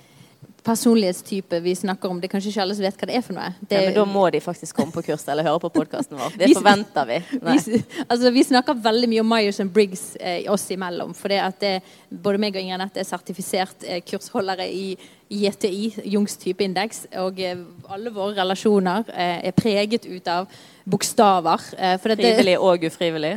[0.63, 3.36] personlighetstype vi snakker om, det er kanskje ikke alle som vet hva det er for
[3.36, 3.49] noe.
[3.60, 3.88] Det, ja.
[3.89, 6.38] Men da må de faktisk komme på kurs eller høre på podkasten vår.
[6.39, 7.17] Det forventer vi.
[7.34, 11.12] Vi, altså, vi snakker veldig mye om Myers and Briggs eh, oss imellom.
[11.17, 11.73] For det at det,
[12.10, 14.93] både meg og Inger Anette er sertifisert eh, kursholdere i
[15.34, 17.08] JTI, Jungs typeindeks.
[17.26, 20.47] Og eh, alle våre relasjoner eh, er preget ut av
[20.88, 21.67] bokstaver.
[21.76, 23.36] Eh, for Frivillig og ufrivillig.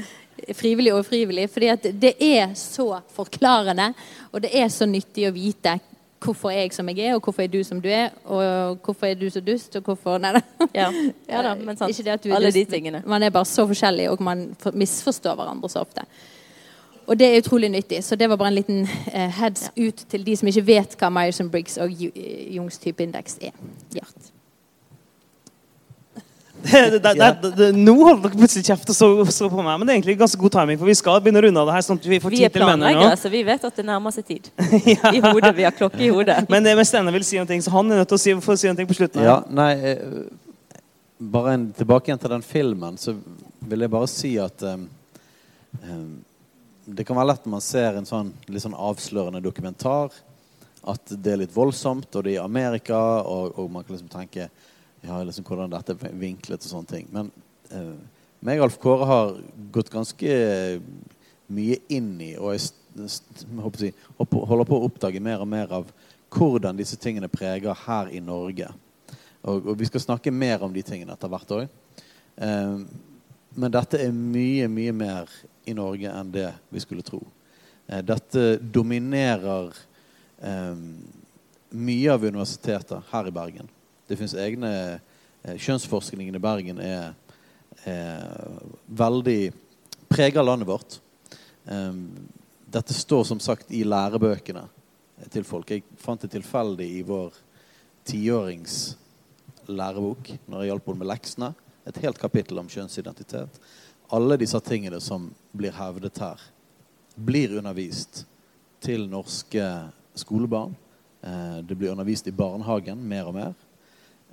[0.54, 1.50] frivillig og ufrivillig.
[1.50, 3.92] fordi det er så forklarende,
[4.30, 5.78] og det er så nyttig å vite
[6.24, 9.06] hvorfor er jeg som jeg er, og hvorfor er du som du er, og hvorfor
[9.06, 10.40] er du så dust, og hvorfor Nei da.
[10.74, 10.88] Ja,
[11.32, 11.90] ja da, men sant.
[11.90, 13.02] Ikke det at du er Alle de dust, tingene.
[13.06, 16.06] Man er bare så forskjellig, og man misforstår hverandre så ofte.
[17.06, 18.04] Og det er utrolig nyttig.
[18.04, 21.10] Så det var bare en liten eh, heads ut til de som ikke vet hva
[21.10, 23.54] Myerson Briggs og Jungs type indeks er.
[23.94, 24.32] Gjert.
[26.66, 29.86] Det, det, det, det, nå holder dere plutselig kjeft og så, så på meg, men
[29.86, 31.84] det er egentlig ganske god timing, for vi skal begynne å runde av det her.
[31.86, 34.14] sånn at vi får Vi er tid til planleggere, så vi vet at det nærmer
[34.14, 34.50] seg tid.
[35.16, 35.52] I hodet.
[35.56, 36.38] Vi har klokke i hodet.
[36.52, 38.58] Men det med Steinar vil si noe, så han er nødt til å si, få
[38.58, 39.24] si noe på slutten.
[39.26, 40.02] Ja, nei eh,
[41.16, 43.14] Bare en, tilbake igjen til den filmen, så
[43.64, 44.82] vil jeg bare si at um,
[45.80, 46.10] um,
[46.84, 50.12] Det kan være lett når man ser en sånn litt sånn avslørende dokumentar,
[50.86, 54.12] at det er litt voldsomt, og det er i Amerika, og, og man kan liksom
[54.12, 54.50] tenke
[55.06, 57.06] ja, liksom hvordan dette er vinklet og sånne ting.
[57.14, 57.30] Men
[57.70, 57.94] eh,
[58.46, 59.36] meg og Alf Kåre har
[59.74, 60.36] gått ganske
[61.46, 63.92] mye inn i, og jeg jeg
[64.32, 65.88] holder på å oppdage mer og mer av
[66.32, 68.70] hvordan disse tingene preger her i Norge.
[69.46, 71.66] Og, og vi skal snakke mer om de tingene etter hvert òg.
[73.56, 75.30] men dette er mye, mye mer
[75.64, 77.22] i Norge enn det vi skulle tro.
[77.86, 79.72] Eh, dette dominerer
[80.42, 80.76] eh,
[81.70, 83.70] mye av universitetet her i Bergen.
[84.06, 84.72] Det fins egne
[85.42, 87.14] eh, kjønnsforskningen i Bergen er,
[87.84, 89.40] er veldig
[90.08, 91.00] preger landet vårt.
[91.64, 92.28] Um,
[92.70, 94.62] dette står som sagt i lærebøkene
[95.32, 95.70] til folk.
[95.70, 97.34] Jeg fant det tilfeldig i vår
[98.06, 98.96] tiårings
[99.66, 101.50] lærebok når jeg hjalp henne med leksene.
[101.86, 103.60] Et helt kapittel om kjønnsidentitet.
[104.14, 106.40] Alle disse tingene som blir hevdet her,
[107.16, 108.24] blir undervist
[108.82, 109.64] til norske
[110.14, 110.74] skolebarn.
[111.22, 113.54] Eh, det blir undervist i barnehagen mer og mer.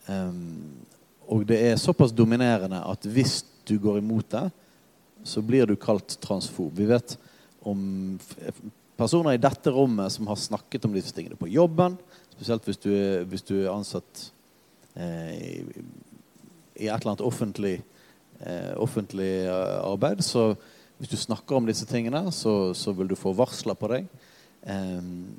[0.07, 4.47] Og det er såpass dominerende at hvis du går imot det,
[5.23, 6.73] så blir du kalt transfob.
[6.75, 7.15] Vi vet
[7.63, 8.19] om
[8.99, 11.95] personer i dette rommet som har snakket om disse tingene på jobben.
[12.33, 12.93] Spesielt hvis du,
[13.29, 14.27] hvis du er ansatt
[14.95, 15.55] eh, i,
[16.75, 17.77] i, et eller annet offentlig,
[18.41, 20.23] eh, offentlig eh, arbeid.
[20.25, 20.53] Så
[20.99, 24.11] hvis du snakker om disse tingene, så, så vil du få varsler på deg.
[24.63, 25.33] Um,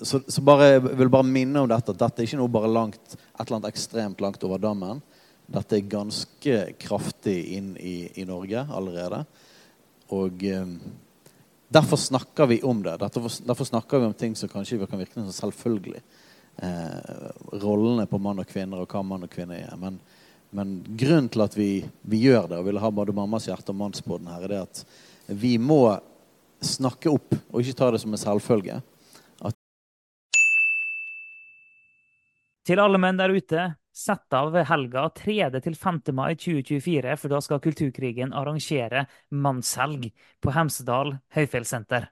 [0.00, 1.94] så, så bare, jeg vil bare minne om dette.
[1.96, 5.02] Dette er ikke noe bare langt, et eller annet ekstremt langt over dammen.
[5.46, 9.22] Dette er ganske kraftig inn i, i Norge allerede.
[10.14, 10.72] Og eh,
[11.68, 12.96] derfor snakker vi om det.
[13.02, 16.02] Derfor, derfor, snakker vi om ting som kanskje kan virke som selvfølgelig.
[16.56, 17.30] Eh,
[17.62, 19.78] rollene på mann og kvinner og hva mann og kvinne er.
[19.80, 20.00] Men,
[20.50, 21.70] men grunnen til at vi,
[22.02, 24.84] vi, gjør det, og vil ha både mammas hjerte og mannsbåten her, er det at
[25.30, 25.80] vi må
[26.62, 28.80] snakke opp og ikke ta det som en selvfølge.
[32.66, 35.36] Til alle menn der ute, sett av helga 3.
[35.62, 36.00] til 5.
[36.18, 40.08] mai 2024, for da skal Kulturkrigen arrangere mannshelg
[40.42, 42.08] på Hemsedal høyfjellssenter.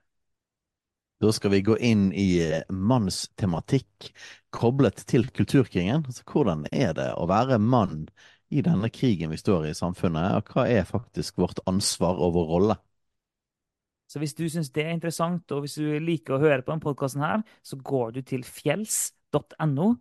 [1.19, 2.29] Da skal vi gå inn i
[2.71, 4.13] mannstematikk
[4.55, 6.07] koblet til kulturkrigen.
[6.07, 8.07] Altså, hvordan er det å være mann
[8.55, 12.35] i denne krigen vi står i i samfunnet, og hva er faktisk vårt ansvar og
[12.39, 12.79] vår rolle?
[14.07, 16.85] Så hvis du syns det er interessant, og hvis du liker å høre på denne
[16.85, 19.95] podkasten så går du til fjells.no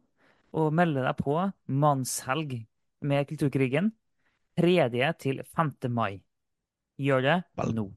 [0.54, 1.36] og melde deg på
[1.74, 2.56] Mannshelg
[3.04, 3.92] med Kulturkrigen
[4.60, 5.14] 3.
[5.20, 5.74] til 5.
[5.90, 6.22] mai.
[7.02, 7.74] Gjør det Vel.
[7.74, 7.88] nå.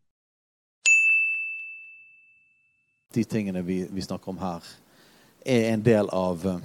[3.12, 4.64] De tingene vi, vi, snakker om her,
[5.44, 6.64] er en del av eh,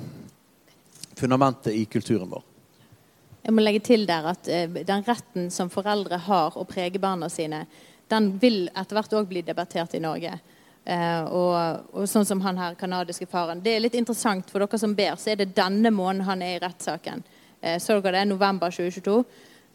[1.20, 2.44] fundamentet i kulturen vår.
[3.42, 7.30] Jeg må legge til der at uh, den retten som foreldre har å prege barna
[7.32, 7.66] sine,
[8.12, 10.36] den vil etter hvert òg bli debattert i Norge.
[10.82, 11.54] Uh, og,
[11.94, 13.60] og, sånn som han her kanadiske faren.
[13.62, 16.56] Det er litt interessant for dere som ber, så er det denne måneden han er
[16.56, 17.22] i rettssaken.
[17.62, 18.24] Uh, så dere det?
[18.32, 19.20] November 2022.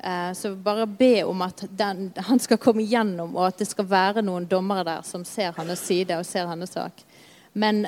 [0.03, 3.87] Uh, så bare be om at den, han skal komme igjennom, og at det skal
[3.89, 7.07] være noen dommere der som ser hans side og ser hans sak.
[7.57, 7.87] Men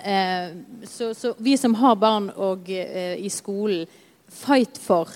[0.89, 3.83] så, så, vi som har barn og, i skolen,
[4.33, 5.13] fight for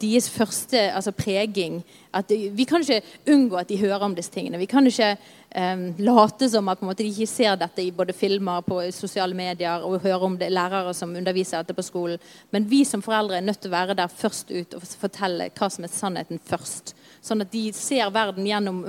[0.00, 1.82] deres første altså preging.
[2.16, 4.58] At vi kan ikke unngå at de hører om disse tingene.
[4.58, 8.64] Vi kan ikke eh, late som at måte, de ikke ser dette i både filmer,
[8.66, 12.18] på sosiale medier og hører om det lærere som underviser dette på skolen.
[12.50, 15.70] Men vi som foreldre er nødt til å være der først ut og fortelle hva
[15.70, 16.94] som er sannheten først.
[17.22, 18.82] Sånn at de ser verden gjennom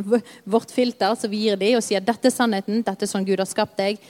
[0.46, 3.44] vårt filter, så vi gir dem og sier dette er sannheten, dette er sånn Gud
[3.44, 4.02] har skapt deg.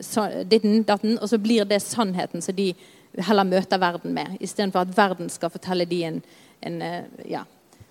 [0.00, 2.72] Så, ditten, datten, og så blir det sannheten som de
[3.18, 6.22] heller møter verden med, istedenfor at verden skal fortelle dem en,
[6.66, 7.44] en eh, ja,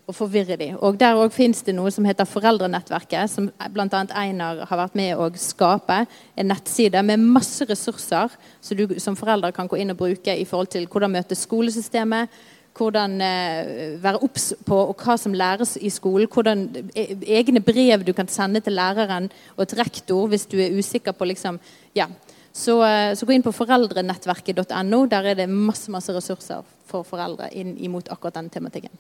[0.08, 0.76] og forvirre dem.
[0.84, 4.02] Og Der òg fins det noe som heter Foreldrenettverket, som bl.a.
[4.20, 6.04] Einar har vært med å skape.
[6.36, 10.48] En nettside med masse ressurser som du som foreldre kan gå inn og bruke i
[10.50, 12.36] forhold til hvordan møte skolesystemet,
[12.74, 16.66] hvordan eh, være obs på og hva som læres i skolen, hvordan
[16.98, 17.06] e,
[17.38, 21.30] egne brev du kan sende til læreren og til rektor hvis du er usikker på
[21.30, 21.60] liksom,
[21.96, 22.10] ja.
[22.54, 25.00] Så, eh, så, gå inn på foreldrenettverket.no.
[25.10, 28.94] Der er det masse masse ressurser for foreldre inn imot akkurat den tematikken.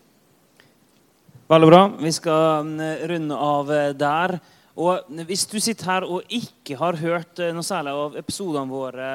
[1.54, 1.84] Veldig bra.
[2.02, 4.39] Vi skal mm, runde av eh, der.
[4.74, 9.10] Og Hvis du sitter her og ikke har hørt eh, noe særlig av episodene våre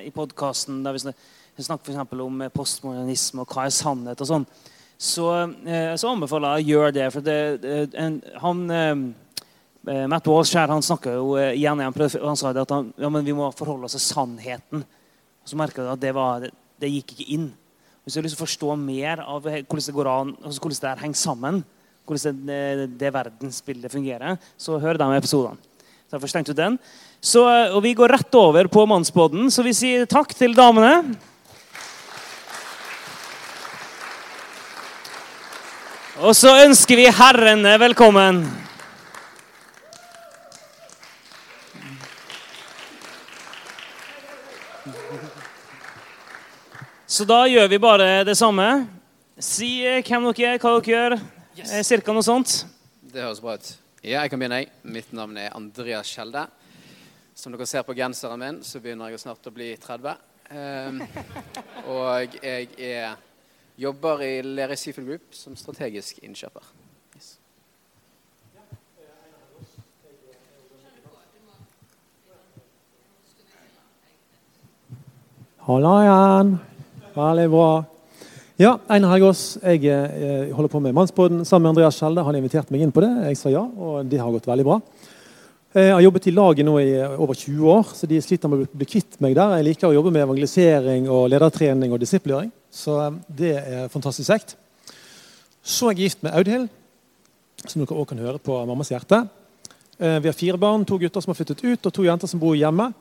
[0.00, 2.14] i podkasten, der vi snakker f.eks.
[2.16, 4.48] om eh, postmodernisme og hva er sannhet og sånn,
[4.96, 5.26] så,
[5.98, 7.06] så, anbefaler jeg å gjøre det.
[7.10, 7.38] For det,
[7.98, 8.60] en, han,
[9.82, 13.88] Matt Walsh han snakka jo igjen igjen han sa at han, ja, vi må forholde
[13.88, 14.84] oss til sannheten.
[15.42, 17.48] Og så merka du at det, var, det, gikk ikke inn.
[18.02, 20.84] Hvis du har lyst til å forstå mer av hvordan det går an, altså hvordan
[20.84, 21.60] det henger sammen,
[22.06, 25.58] hvordan det, det verdensbildet fungerer, så hør de episodene.
[26.12, 26.78] Derfor stengte du den.
[27.24, 27.42] Så,
[27.72, 31.16] og vi går rett over på Mannsbåten, så vi sier takk til damene.
[36.22, 38.44] Og så ønsker vi herrene velkommen.
[47.12, 48.64] Så da gjør vi bare det samme.
[49.36, 51.14] Si hvem dere er, hva dere gjør.
[51.58, 51.72] Yes.
[51.76, 52.62] Eh, cirka noe sånt?
[53.04, 53.68] Det høres bra ut.
[54.00, 54.62] Ja, jeg kan begynne.
[54.88, 56.46] Mitt navn er Andreas Skjelde.
[57.36, 60.16] Som dere ser på genseren min, så begynner jeg snart å bli 30.
[60.48, 61.04] Um, ehm,
[61.92, 63.20] og jeg er
[63.76, 66.64] Jobber i Lerøy Seafood Group som strategisk innkjøper.
[67.12, 67.36] Yes.
[75.68, 76.60] Halla igjen.
[77.12, 77.70] Veldig bra.
[78.60, 79.58] Ja, Einar Helgaas.
[79.62, 82.24] Jeg jeg holder på med Mannsbåten sammen med Andreas Skjelde.
[82.24, 83.10] Han inviterte meg inn på det.
[83.28, 84.78] Jeg sa ja, og det har gått veldig bra.
[85.74, 88.64] Eh, Jeg har jobbet i laget nå i over 20 år, så de sliter med
[88.64, 89.56] å bli kvitt meg der.
[89.58, 92.50] Jeg liker å jobbe med evangelisering og ledertrening og disiplering.
[92.70, 94.56] så eh, det er fantastisk kjekt.
[95.64, 96.68] Så er jeg gift med Audhild,
[97.66, 99.28] som dere også kan høre på Mammas hjerte.
[99.98, 102.40] Eh, Vi har fire barn, to gutter som har flyttet ut, og to jenter som
[102.40, 102.92] bor hjemme.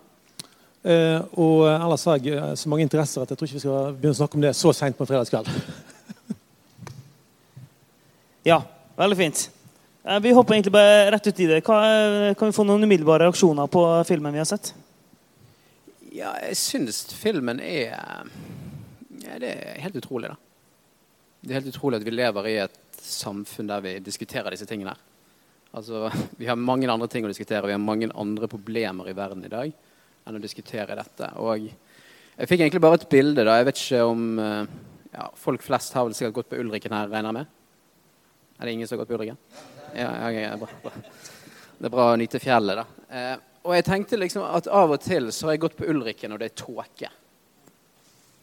[0.82, 3.92] Eh, og ellers har jeg eh, så mange interesser at jeg tror ikke vi skal
[3.94, 5.50] begynne å snakke om det så seint på en fredagskveld.
[8.42, 8.64] Ja,
[8.98, 9.52] veldig fint.
[10.04, 11.60] Eh, Vi hopper egentlig bare rett ut i det.
[11.62, 14.72] Hva, eh, kan vi få noen umiddelbare reaksjoner på filmen vi har sett?
[16.10, 20.36] Ja, jeg syns filmen er ja, Det er helt utrolig, da.
[21.42, 24.96] Det er helt utrolig at vi lever i et samfunn der vi diskuterer disse tingene.
[24.96, 25.06] her.
[25.78, 26.10] Altså,
[26.42, 29.54] Vi har mange andre ting å diskutere, vi har mange andre problemer i verden i
[29.54, 29.72] dag
[30.26, 31.30] enn å diskutere dette.
[31.42, 33.46] Og jeg fikk egentlig bare et bilde.
[33.46, 34.74] da, Jeg vet ikke om eh,
[35.12, 37.56] ja, Folk flest har vel sikkert gått på Ulriken her, regner jeg med?
[38.58, 39.40] Er det ingen som har gått på Ulriken?
[39.96, 40.92] Ja, ja, ja, bra, bra.
[41.82, 43.08] Det er bra å nyte fjellet, da.
[43.10, 46.34] Eh, og jeg tenkte liksom at av og til så har jeg gått på Ulriken
[46.34, 47.12] når det er tåke.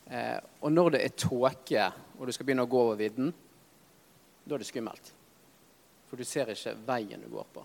[0.09, 3.33] Eh, og når det er tåke, og du skal begynne å gå over vidden,
[4.45, 5.11] da er det skummelt.
[6.09, 7.65] For du ser ikke veien du går på.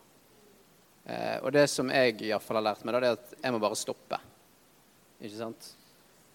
[1.05, 3.33] Eh, og det som jeg i hvert fall har lært meg, da, det er at
[3.43, 4.19] jeg må bare stoppe.
[5.19, 5.73] Ikke sant?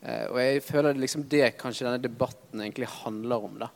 [0.01, 3.57] Eh, og jeg føler det liksom det kanskje denne debatten egentlig handler om.
[3.64, 3.71] da.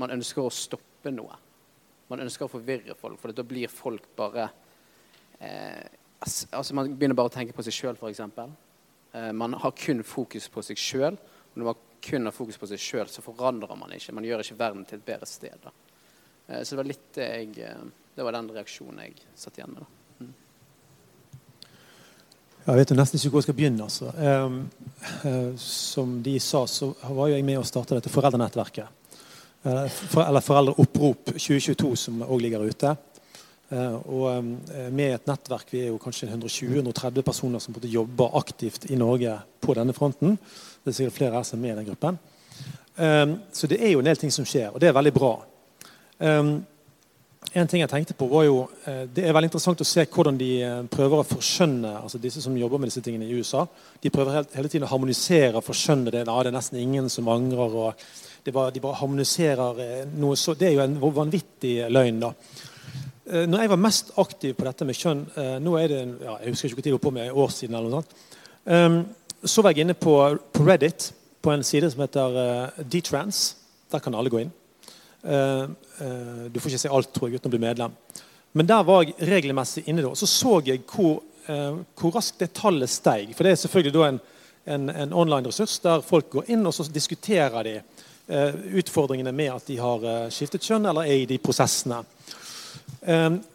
[0.00, 1.36] Man ønsker å stoppe noe.
[2.08, 4.48] Man ønsker å forvirre folk, for da blir folk bare
[5.44, 5.84] eh,
[6.18, 8.22] altså Man begynner bare å tenke på seg sjøl, f.eks.
[9.12, 11.18] Eh, man har kun fokus på seg sjøl.
[11.52, 14.14] Og når man kun har fokus på seg sjøl, så forandrer man ikke.
[14.16, 15.54] Man gjør ikke verden til et bedre sted.
[15.62, 15.72] da.
[16.48, 17.86] Eh, så det var litt det jeg eh,
[18.18, 19.84] Det var den reaksjonen jeg satt igjen med.
[19.84, 19.97] da.
[22.68, 23.84] Jeg vet jo nesten ikke hvor jeg skal begynne.
[23.86, 24.10] altså.
[24.20, 28.96] Eh, som de sa, så var jeg med å starte dette foreldrenettverket.
[29.62, 32.92] For, eller Foreldreopprop 2022, som òg ligger ute.
[33.72, 38.84] Eh, og eh, med et nettverk, vi er jo kanskje 120-130 personer som jobber aktivt
[38.92, 40.36] i Norge på denne fronten.
[40.84, 42.20] Det er sikkert flere her som er med i den gruppen.
[43.54, 45.36] Så det er jo en del ting som skjer, og det er veldig bra.
[46.18, 46.56] Ehm,
[47.56, 50.36] en ting jeg tenkte på var jo, eh, Det er veldig interessant å se hvordan
[50.38, 53.64] de eh, prøver å forskjønne altså disse som jobber med disse tingene i USA.
[54.02, 56.26] De prøver hele tiden å harmonisere og forskjønne det.
[56.26, 57.74] Ja, det er nesten ingen som angrer.
[57.74, 57.94] og
[58.44, 62.20] det bare, De bare harmoniserer eh, noe så Det er jo en vanvittig løgn.
[62.20, 62.32] da.
[63.28, 65.26] Når jeg var mest aktiv på dette med kjønn
[65.60, 67.50] nå er det, ja, Jeg husker ikke hvor tid jeg var på med, et år
[67.50, 67.74] siden.
[67.74, 68.14] eller noe sånt,
[68.66, 69.04] ehm,
[69.44, 73.56] Så var jeg inne på, Reddit, på en side som heter Dtrans.
[73.92, 74.52] Der kan alle gå inn.
[75.22, 77.94] Eh, eh, du får ikke se alt tror jeg, uten å bli medlem.
[78.56, 80.14] Men der var jeg regelmessig inne da.
[80.16, 83.34] Så så jeg hvor, eh, hvor raskt det tallet steig.
[83.36, 84.20] For det er selvfølgelig da en,
[84.66, 87.80] en, en online-ressurs der folk går inn og så diskuterer de
[88.76, 92.02] utfordringene med at de har skiftet kjønn eller er i de prosessene.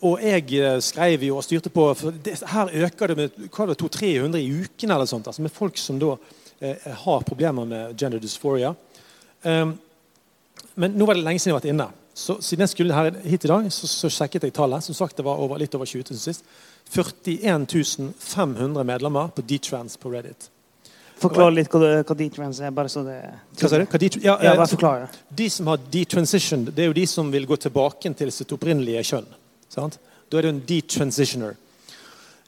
[0.01, 3.75] Og jeg skrev jo og styrte på for det, Her øker det med hva var
[3.75, 6.15] det, 200-300 i uken eller sånt, altså med folk som da
[7.03, 8.73] har problemer med gender dysphoria.
[10.75, 11.89] Men nå var det lenge siden jeg har vært inne.
[12.13, 14.85] Så siden jeg skulle her hit i dag, så, så sjekket jeg tallet.
[14.85, 16.45] Som sagt, det var over, litt over 20 000 sist.
[16.93, 20.49] 41 500 medlemmer på Dtrans på Reddit.
[21.23, 23.17] Forklar litt hva, hva D-trans er, bare så det
[23.59, 23.85] Hva sa du?
[24.19, 25.07] Ja, Ja, eh, bare forklare.
[25.29, 29.03] de som har detransitioned, det er jo de som vil gå tilbake til sitt opprinnelige
[29.13, 29.29] kjønn.
[29.71, 29.99] Sant?
[30.29, 31.55] Da er det en detransitioner.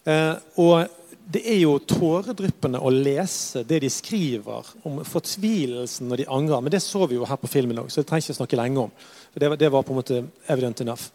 [0.05, 0.89] Eh, og
[1.31, 6.61] det er jo tåredryppende å lese det de skriver om fortvilelsen når de angrer.
[6.61, 8.83] Men det så vi jo her på filmen òg, så det trenger ikke snakke lenge
[8.83, 8.91] om.
[9.33, 11.07] Det, var- det var på en måte evident enough.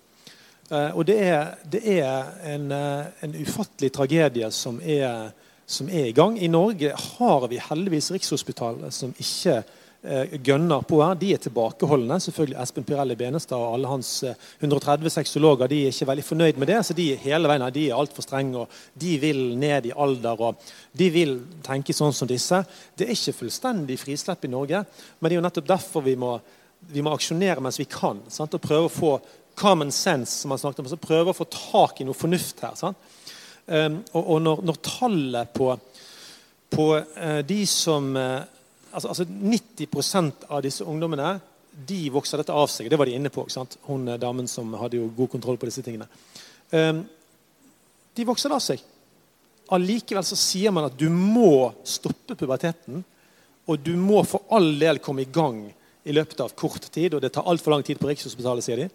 [0.70, 5.30] Eh, og det er, det er en, eh, en ufattelig tragedie som er,
[5.66, 6.36] som er i gang.
[6.42, 9.62] I Norge har vi heldigvis Rikshospitalet som ikke
[10.03, 11.16] gønner på her.
[11.20, 12.16] De er tilbakeholdne.
[12.24, 16.61] Selvfølgelig Espen Pirelli Benestad og alle hans eh, 130 sexologer de er ikke veldig fornøyd
[16.61, 16.78] med det.
[16.86, 19.92] så De er hele veien her, de er altfor strenge og de vil ned i
[19.92, 20.40] alder.
[20.40, 20.62] og
[20.96, 21.34] De vil
[21.66, 22.62] tenke sånn som disse.
[22.96, 24.80] Det er ikke fullstendig frislepp i Norge,
[25.18, 26.38] men det er jo nettopp derfor vi må,
[26.88, 28.22] vi må aksjonere mens vi kan.
[28.32, 28.57] Sant?
[28.57, 29.12] Og prøve å få
[29.61, 32.72] common sense, som man snakket om, så prøve å få tak i noe fornuft her.
[32.78, 32.96] Sant?
[33.66, 35.68] Um, og og når, når tallet på,
[36.72, 38.40] på eh, de som eh,
[38.93, 41.38] altså, altså 90% av disse ungdommene
[41.70, 42.91] de vokser dette av seg.
[42.91, 43.45] Det var de inne på.
[43.47, 43.78] ikke sant?
[43.86, 46.09] Hun eh, damen som hadde jo god kontroll på disse tingene.
[46.70, 47.05] Um,
[48.16, 48.82] de vokser det av seg.
[49.70, 53.05] Allikevel så sier man at du må stoppe puberteten.
[53.70, 55.62] Og du må for all del komme i gang
[56.03, 57.14] i løpet av kort tid.
[57.14, 58.91] Og det tar altfor lang tid på Rikshospitalet, sier de.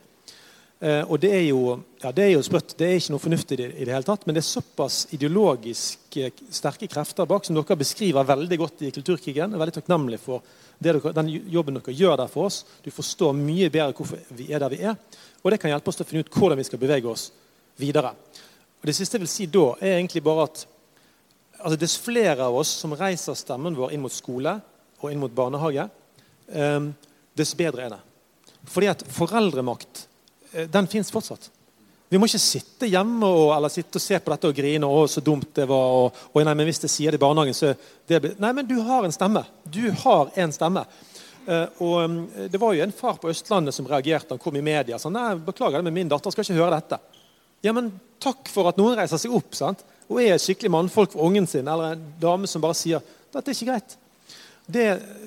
[0.80, 2.76] Eh, og det er jo, ja, det er jo sprøtt.
[2.78, 4.26] Det er ikke noe fornuftig i det, i det hele tatt.
[4.28, 8.91] Men det er såpass ideologisk eh, sterke krefter bak, som dere beskriver veldig godt i
[8.95, 9.53] Kulturkrigen.
[9.53, 10.43] Jeg er veldig takknemlig for
[10.84, 12.63] dere, den jobben dere gjør der for oss.
[12.84, 14.99] Du forstår mye bedre hvorfor vi er der vi er.
[15.43, 17.30] Og det kan hjelpe oss til å finne ut hvordan vi skal bevege oss
[17.80, 18.11] videre.
[18.82, 20.65] Og Det siste jeg vil si da, er egentlig bare at
[21.55, 24.57] altså dess flere av oss som reiser stemmen vår inn mot skole
[24.99, 25.88] og inn mot barnehage,
[26.51, 26.91] um,
[27.38, 28.01] dess bedre er det.
[28.69, 30.05] Fordi at foreldremakt
[30.72, 31.49] den fins fortsatt.
[32.10, 34.88] Vi må ikke sitte hjemme og, eller sitte og se på dette og grine.
[34.88, 37.58] Å, så dumt det var, og, og nei, men hvis det sier det i barnehagen,
[37.58, 37.74] så
[38.08, 39.41] det blir, Nei, men du har en stemme.
[39.64, 40.86] Du har en stemme.
[41.45, 44.34] Uh, og um, Det var jo en far på Østlandet som reagerte.
[44.34, 46.78] Han kom i media og sa nei, beklager det, men min datter skal ikke høre
[46.78, 47.01] dette.
[47.66, 47.91] Ja, men
[48.22, 49.53] takk for at noen reiser seg opp.
[49.58, 49.84] sant?
[50.06, 53.01] og er skikkelig mannfolk for ungen sin, eller en dame som bare sier
[53.34, 53.95] dette er ikke greit.
[54.66, 54.86] Det,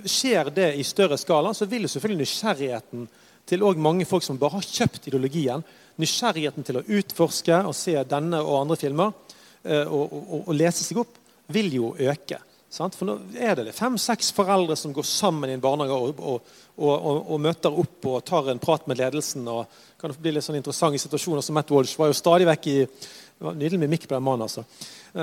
[0.08, 3.08] skjer det i større skala, så vil jo selvfølgelig nysgjerrigheten
[3.48, 5.64] til mange folk som bare har kjøpt ideologien,
[5.98, 9.14] nysgjerrigheten til å utforske og se denne og andre filmer
[9.64, 11.16] eh, og, og, og lese seg opp,
[11.48, 12.38] vil jo øke.
[12.68, 12.94] Sant?
[12.98, 17.72] For nå er det fem-seks foreldre som går sammen i en barnehage og, og, møter
[17.72, 19.48] opp og tar en prat med ledelsen.
[19.48, 19.64] og
[19.98, 22.76] kan bli litt sånn interessante situasjoner som Matt Walsh var jo stadig vekk i
[23.38, 24.42] det var Nydelig mimikk på den mannen.
[24.42, 24.64] altså.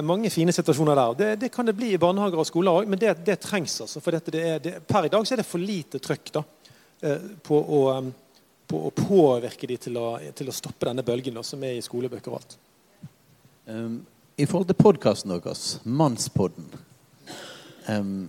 [0.01, 1.15] Mange fine situasjoner der.
[1.19, 3.81] Det, det kan det bli i barnehager og skoler òg, men det, det, trengs.
[3.83, 3.99] altså.
[3.99, 6.64] For det er, per i dag så er det for lite trøkk da, eh,
[7.45, 7.81] på å,
[8.65, 9.97] på å påvirke dem til,
[10.37, 12.55] til, å stoppe denne bølgen som er i skolebøker og alt.
[13.65, 13.99] Um,
[14.37, 16.69] I forhold til podkasten deres, Mannspodden
[17.89, 18.27] um,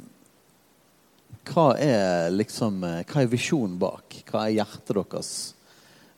[1.47, 4.19] hva er liksom, eh, hva er visjonen bak?
[4.27, 5.31] Hva er hjertet deres?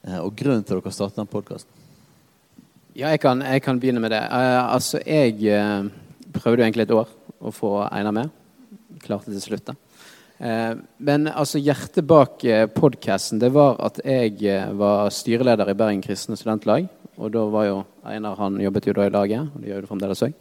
[0.07, 1.73] Uh, og grunnen til at dere startet den podkasten?
[2.95, 4.23] Ja, jeg kan, jeg kan, begynne med det.
[4.31, 5.91] Uh, altså, jeg uh,
[6.33, 8.31] prøvde jo egentlig et år å få Einar med.
[9.03, 9.75] Klarte til slutt, da.
[10.39, 16.39] Uh, men altså, hjertet bak uh, podkasten var at jeg var styreleder i Bergen kristne
[16.39, 16.87] studentlag.
[17.19, 19.91] Og da var jo Einar han jobbet jo da i laget, og det gjør det
[19.91, 20.35] fremdeles òg.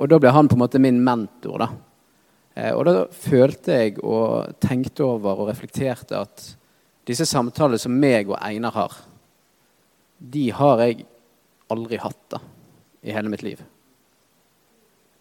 [0.00, 1.68] og da ble han på en måte min mentor, da.
[2.72, 6.46] og da følte jeg og tenkte over og reflekterte at
[7.06, 8.96] disse samtalene som meg og Einar har,
[10.18, 11.04] de har jeg
[11.70, 12.40] aldri hatt da,
[13.04, 13.60] i hele mitt liv.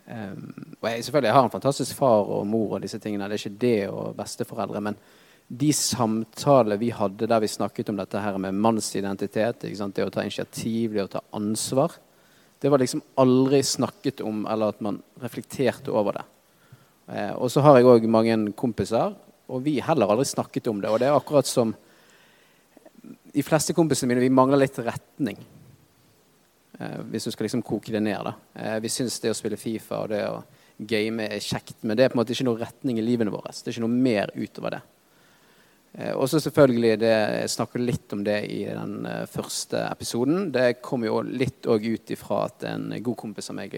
[0.09, 3.43] Um, og jeg, selvfølgelig har en fantastisk far og mor, og disse tingene, det er
[3.43, 4.81] ikke det og besteforeldre.
[4.81, 4.97] Men
[5.49, 10.25] de samtaler vi hadde der vi snakket om dette her med mannsidentitet, det å ta
[10.25, 11.99] initiativ, det å ta ansvar,
[12.59, 16.25] det var liksom aldri snakket om, eller at man reflekterte over det.
[17.09, 19.13] Uh, og så har jeg òg mange kompiser,
[19.49, 20.89] og vi heller aldri snakket om det.
[20.89, 21.71] Og det er akkurat som
[23.29, 25.37] de fleste kompisene mine, vi mangler litt retning.
[26.79, 28.23] Eh, hvis du skal liksom koke det ned.
[28.23, 28.33] da.
[28.55, 30.43] Eh, vi syns det å spille Fifa og det å
[30.79, 33.51] game er kjekt, men det er på en måte ikke noe retning i livene våre.
[33.51, 34.81] Det er ikke noe mer utover det.
[35.93, 37.11] Eh, og så selvfølgelig, det,
[37.41, 40.51] Jeg snakker litt om det i den første episoden.
[40.51, 43.75] Det kom jo litt òg ut ifra at en god kompis av meg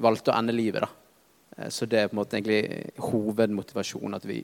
[0.00, 0.80] valgte å ende livet.
[0.80, 1.68] da.
[1.70, 4.14] Så det er på en måte egentlig hovedmotivasjonen.
[4.14, 4.40] At, vi,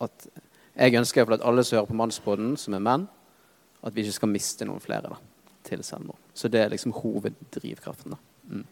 [0.00, 0.26] at
[0.74, 3.06] jeg ønsker at alle som hører på Mannsbåten, som er menn,
[3.82, 5.14] at vi ikke skal miste noen flere.
[5.14, 5.33] da
[5.64, 6.20] til selvmord.
[6.34, 8.16] Så det er liksom hoveddrivkraften.
[8.50, 8.64] Mm.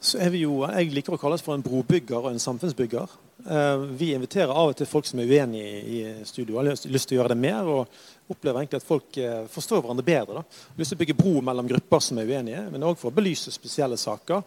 [0.00, 3.18] Så er vi jo, Jeg liker å kalles for en brobygger og en samfunnsbygger.
[3.46, 7.18] Eh, vi inviterer av og til folk som er uenige i studio, har lyst til
[7.18, 7.68] å gjøre det mer.
[7.68, 7.86] og
[8.30, 10.40] opplever egentlig at folk eh, forstår hverandre bedre.
[10.40, 10.66] Da.
[10.78, 13.52] Lyst til å bygge bro mellom grupper som er uenige, men òg for å belyse
[13.52, 14.44] spesielle saker.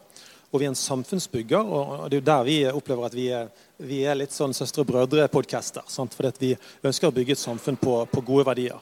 [0.54, 3.50] Og vi er en samfunnsbygger, og det er jo der vi opplever at vi er,
[3.82, 5.88] vi er litt sånn søstre og brødre-podcaster.
[5.90, 8.78] Fordi vi ønsker å bygge et samfunn på, på gode verdier.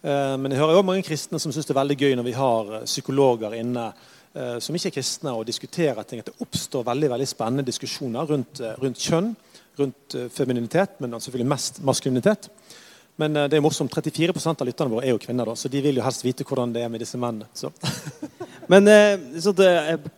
[0.00, 2.32] Eh, men jeg hører også mange kristne som syns det er veldig gøy når vi
[2.32, 6.22] har eh, psykologer inne eh, som ikke er kristne, og diskuterer ting.
[6.22, 9.34] At det oppstår veldig veldig spennende diskusjoner rundt, rundt kjønn,
[9.80, 12.48] rundt femininitet, men selvfølgelig mest maskulinitet.
[13.20, 13.92] Men det er morsomt.
[13.92, 16.72] 34% av lytterne våre er jo kvinner, da, så de vil jo helst vite hvordan
[16.72, 17.48] det er med disse mennene.
[17.52, 17.68] Så.
[18.70, 18.86] Men
[19.42, 19.50] så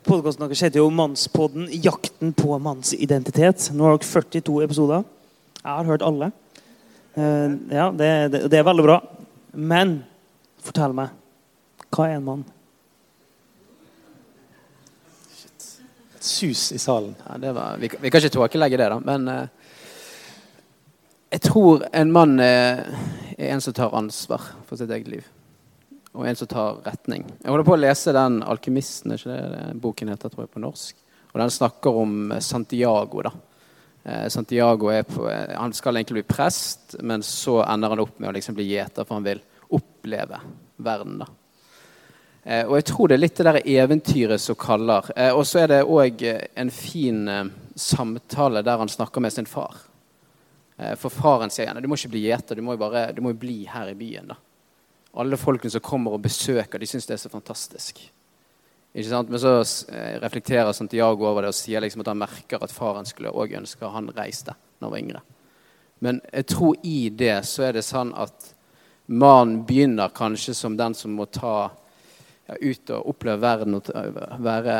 [0.04, 3.70] podkasten deres heter jo Mannspodden jakten på mannsidentitet.
[3.72, 5.06] Nå har dere 42 episoder.
[5.56, 6.28] Jeg har hørt alle.
[7.16, 8.98] Ja, det, det, det er veldig bra.
[9.52, 9.98] Men
[10.62, 11.12] fortell meg
[11.92, 12.44] hva er en mann?
[15.36, 15.66] Shit.
[16.16, 17.12] Et sus i salen.
[17.26, 18.96] Ja, var, vi, vi, kan ikke tåkelegge det, da.
[19.04, 19.76] Men uh,
[21.32, 22.86] jeg tror en mann er,
[23.36, 25.28] er, en som tar ansvar for sitt eget liv.
[26.16, 27.26] Og en som tar retning.
[27.42, 30.96] Jeg holder på å lese den 'Alkymisten', ikke det boken heter tror jeg, på norsk.
[31.32, 33.22] Og den snakker om Santiago.
[33.28, 33.36] da.
[34.04, 38.30] Eh, Santiago på, eh, han skal egentlig bli prest, men så ender han opp med
[38.30, 40.40] å liksom bli gjeter, for han vil oppleve
[40.76, 41.18] verden.
[41.18, 41.26] da.
[42.44, 45.32] Eh, og jeg tror det er litt det der eventyret som kaller.
[45.32, 49.76] og så er det òg en fin samtale der han snakker med sin far.
[50.96, 53.32] For faren sier gjerne du må ikke bli gjeter, du må jo bare du må
[53.32, 54.26] bli her i byen.
[54.26, 54.34] da.
[55.14, 58.00] Alle folkene som kommer og besøker, de syns det er så fantastisk.
[58.92, 59.52] Men så
[59.88, 63.62] eh, reflekterer Santiago over det og sier liksom at han merker at faren skulle også
[63.62, 65.22] ønske han reiste da han var yngre.
[66.02, 68.50] Men jeg tror i det så er det sånn at
[69.06, 71.70] mannen begynner kanskje som den som må ta
[72.50, 73.88] ja, ut og oppleve verden og
[74.42, 74.76] være,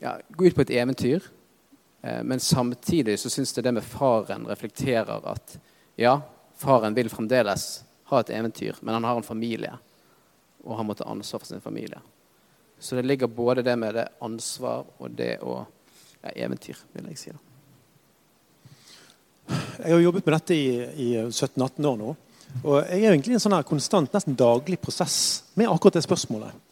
[0.00, 1.28] ja, gå ut på et eventyr.
[2.00, 5.58] Eh, Men samtidig så syns jeg det med faren reflekterer at
[6.00, 6.20] ja,
[6.56, 9.74] faren vil fremdeles ha et eventyr, men han har en familie,
[10.64, 11.98] og han må ta ansvar for sin familie.
[12.78, 15.58] Så det ligger både det med det ansvar og det å
[16.22, 17.32] ja, eventyr, vil jeg si.
[19.46, 20.68] Jeg har jobbet med dette i,
[21.06, 22.14] i 17-18 år nå.
[22.62, 25.18] Og jeg er egentlig i en sånn her konstant, nesten daglig prosess
[25.58, 26.62] med akkurat det spørsmålet.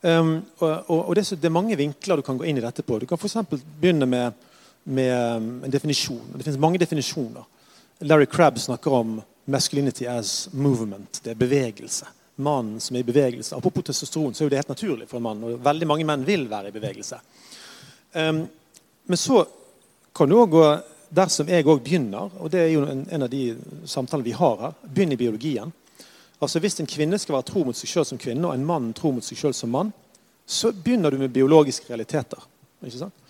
[0.00, 2.60] Um, og og, og det, er så, det er mange vinkler du kan gå inn
[2.60, 3.00] i dette på.
[3.00, 3.38] Du kan f.eks.
[3.80, 4.44] begynne med,
[4.84, 6.22] med um, en definisjon.
[6.34, 7.46] Det finnes mange definisjoner.
[8.06, 11.22] Larry Crabb snakker om 'masculinity as movement'.
[11.22, 12.06] Det er bevegelse.
[12.38, 13.56] Mannen som er i bevegelse.
[13.56, 15.42] Apropos testosteron, så er jo det helt naturlig for en mann.
[15.44, 17.18] Og veldig mange menn vil være i bevegelse.
[18.14, 18.44] Um,
[19.08, 19.42] men så
[20.14, 20.64] kan du òg gå
[21.08, 23.56] der som jeg òg begynner, og det er jo en, en av de
[23.88, 24.76] samtalene vi har her.
[24.84, 25.72] Begynn i biologien.
[26.38, 28.92] Altså Hvis en kvinne skal være tro mot seg sjøl som kvinne, og en mann
[28.94, 29.90] tro mot seg sjøl som mann,
[30.46, 32.44] så begynner du med biologiske realiteter.
[32.84, 33.27] Ikke sant?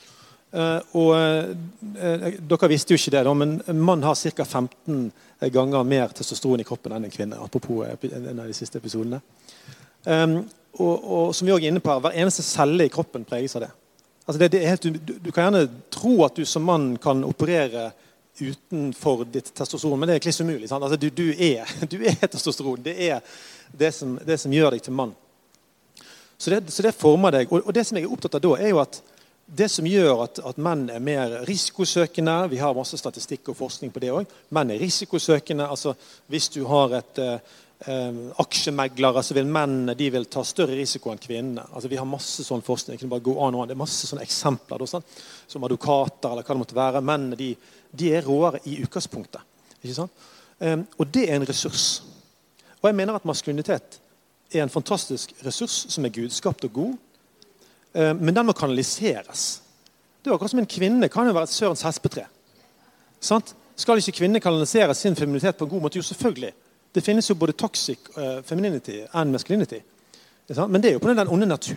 [0.48, 4.44] Eh, og eh, Dere visste jo ikke det, men en mann har ca.
[4.44, 5.10] 15
[5.52, 7.40] ganger mer testosteron i kroppen enn en kvinne.
[7.42, 9.20] Apropos en av de siste episodene.
[10.04, 10.40] Um,
[10.78, 13.66] og, og som vi også er inne på Hver eneste celle i kroppen preges av
[13.66, 13.70] det.
[14.28, 17.90] Altså det, det helt, du, du kan gjerne tro at du som mann kan operere
[18.38, 20.68] utenfor ditt testosteron, men det er kliss umulig.
[20.70, 22.82] Altså du, du, er, du er testosteron.
[22.84, 23.22] Det er
[23.72, 25.14] det som, det som gjør deg til mann.
[26.38, 27.50] Så det, så det former deg.
[27.50, 29.00] Og, og det som jeg er opptatt av da, er jo at
[29.48, 33.92] det som gjør at, at menn er mer risikosøkende Vi har masse statistikk og forskning
[33.94, 34.28] på det òg.
[34.52, 35.68] Menn er risikosøkende.
[35.68, 35.94] altså
[36.28, 37.54] Hvis du har et eh,
[37.88, 41.64] eh, aksjemeglere, så vil mennene de vil ta større risiko enn kvinnene.
[41.72, 43.00] Altså Vi har masse sånn forskning.
[43.00, 43.72] Gå an og an.
[43.72, 44.84] Det er masse sånne eksempler.
[44.86, 45.16] Sant?
[45.48, 47.04] Som advokater eller hva det måtte være.
[47.04, 47.54] Mennene de,
[47.90, 49.40] de er råere i utgangspunktet.
[49.80, 50.28] Ikke sant?
[50.58, 52.02] Um, og det er en ressurs.
[52.82, 54.00] Og jeg mener at maskulinitet
[54.52, 56.96] er en fantastisk ressurs som er gudskapt og god.
[57.94, 59.62] Eh, Men den må kanaliseres.
[60.22, 62.26] Det er akkurat som En kvinne kan jo være et sørens hespetre.
[63.20, 63.54] Sant?
[63.76, 65.98] Skal ikke kvinner kanalisere sin feminitet på en god måte?
[65.98, 66.52] Jo, selvfølgelig.
[66.94, 69.80] Det finnes jo både toxic uh, femininity and masculinity.
[70.48, 71.76] Men det er jo på den onde natur.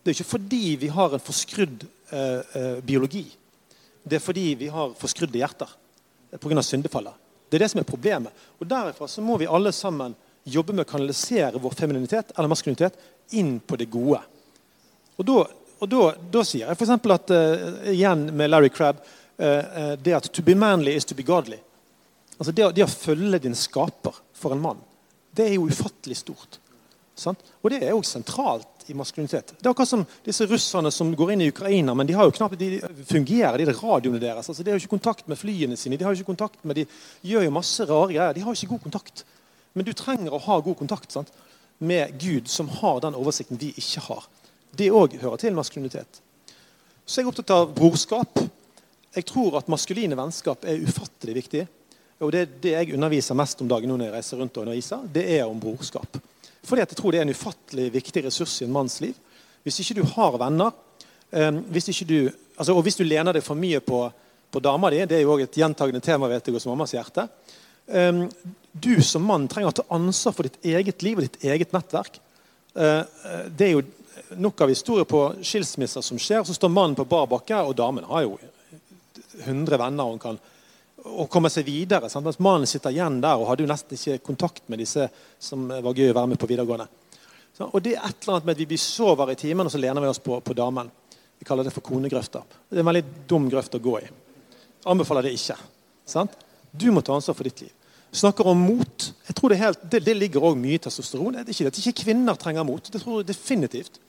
[0.00, 3.26] Det er ikke fordi vi har en forskrudd eh, eh, biologi.
[4.02, 5.68] Det er fordi vi har forskrudde hjerter
[6.40, 6.62] pga.
[6.62, 7.12] syndefallet.
[7.50, 8.32] Det er det som er problemet.
[8.60, 10.14] Og Derifra så må vi alle sammen
[10.44, 12.94] jobbe med å kanalisere vår femininitet eller maskulinitet
[13.36, 14.22] inn på det gode.
[15.20, 15.40] Og da,
[15.80, 16.94] og da, da sier jeg f.eks.
[16.96, 21.26] at eh, igjen med Larry Crabb uh, det at 'to be manly is to be
[21.26, 21.60] godly'.
[22.40, 24.80] Altså det, det å følge din skaper for en mann,
[25.36, 26.56] det er jo ufattelig stort.
[27.20, 27.42] Sant?
[27.60, 29.52] Og det er jo sentralt i maskulinitet.
[29.58, 32.32] Det er akkurat som disse russerne som går inn i Ukraina, men de har jo
[32.32, 34.48] knapt, de fungerer, de radioene deres.
[34.48, 36.80] altså De har jo ikke kontakt med flyene sine, de har jo ikke kontakt med,
[36.80, 36.86] de
[37.28, 38.32] gjør jo masse rare greier.
[38.34, 39.24] De har jo ikke god kontakt.
[39.76, 41.32] Men du trenger å ha god kontakt sant?
[41.80, 44.26] med Gud, som har den oversikten vi ikke har.
[44.76, 46.20] Det òg hører til maskulinitet.
[47.04, 48.40] Så jeg er opptatt av brorskap.
[49.16, 51.64] Jeg tror at maskuline vennskap er ufattelig viktig.
[52.20, 55.24] Og det, det jeg underviser mest om dagen når jeg reiser rundt og underviser, det
[55.38, 56.20] er om brorskap.
[56.62, 59.16] Fordi jeg tror det er en ufattelig viktig ressurs i en manns liv.
[59.64, 60.76] Hvis ikke du har venner,
[61.32, 62.18] eh, hvis ikke du,
[62.56, 64.04] altså, og hvis du lener deg for mye på,
[64.52, 67.26] på dama di, det er jo også et gjentagende tema vet jeg, hos mammas hjerte,
[67.88, 68.22] eh,
[68.72, 72.20] du som mann trenger å ta ansvar for ditt eget liv og ditt eget nettverk.
[72.76, 73.86] Eh, eh, det er jo
[74.36, 76.44] nok av historier på skilsmisser som skjer.
[76.44, 78.38] Så står mannen på bar bakke, og damen har jo
[79.44, 80.40] 100 venner og kan
[81.00, 82.10] og komme seg videre.
[82.12, 82.26] Sant?
[82.26, 85.06] Mens mannen sitter igjen der og hadde jo nesten ikke kontakt med disse
[85.40, 86.86] som var gøy å være med på videregående.
[87.56, 89.72] Så, og det er et eller annet med at vi blir sover i timen, og
[89.72, 90.90] så lener vi oss på, på damen.
[91.40, 92.44] Vi kaller det for konegrøfter.
[92.68, 94.08] Det er en veldig dum grøft å gå i.
[94.92, 95.56] Anbefaler det ikke.
[96.08, 96.36] Sant?
[96.70, 97.72] Du må ta ansvar for ditt liv.
[98.20, 99.06] Snakker om mot.
[99.26, 101.36] Jeg tror Det, er helt, det, det ligger også mye testosteron.
[101.38, 102.90] Det er ikke at ikke kvinner trenger mot.
[102.92, 104.00] Det tror jeg definitivt.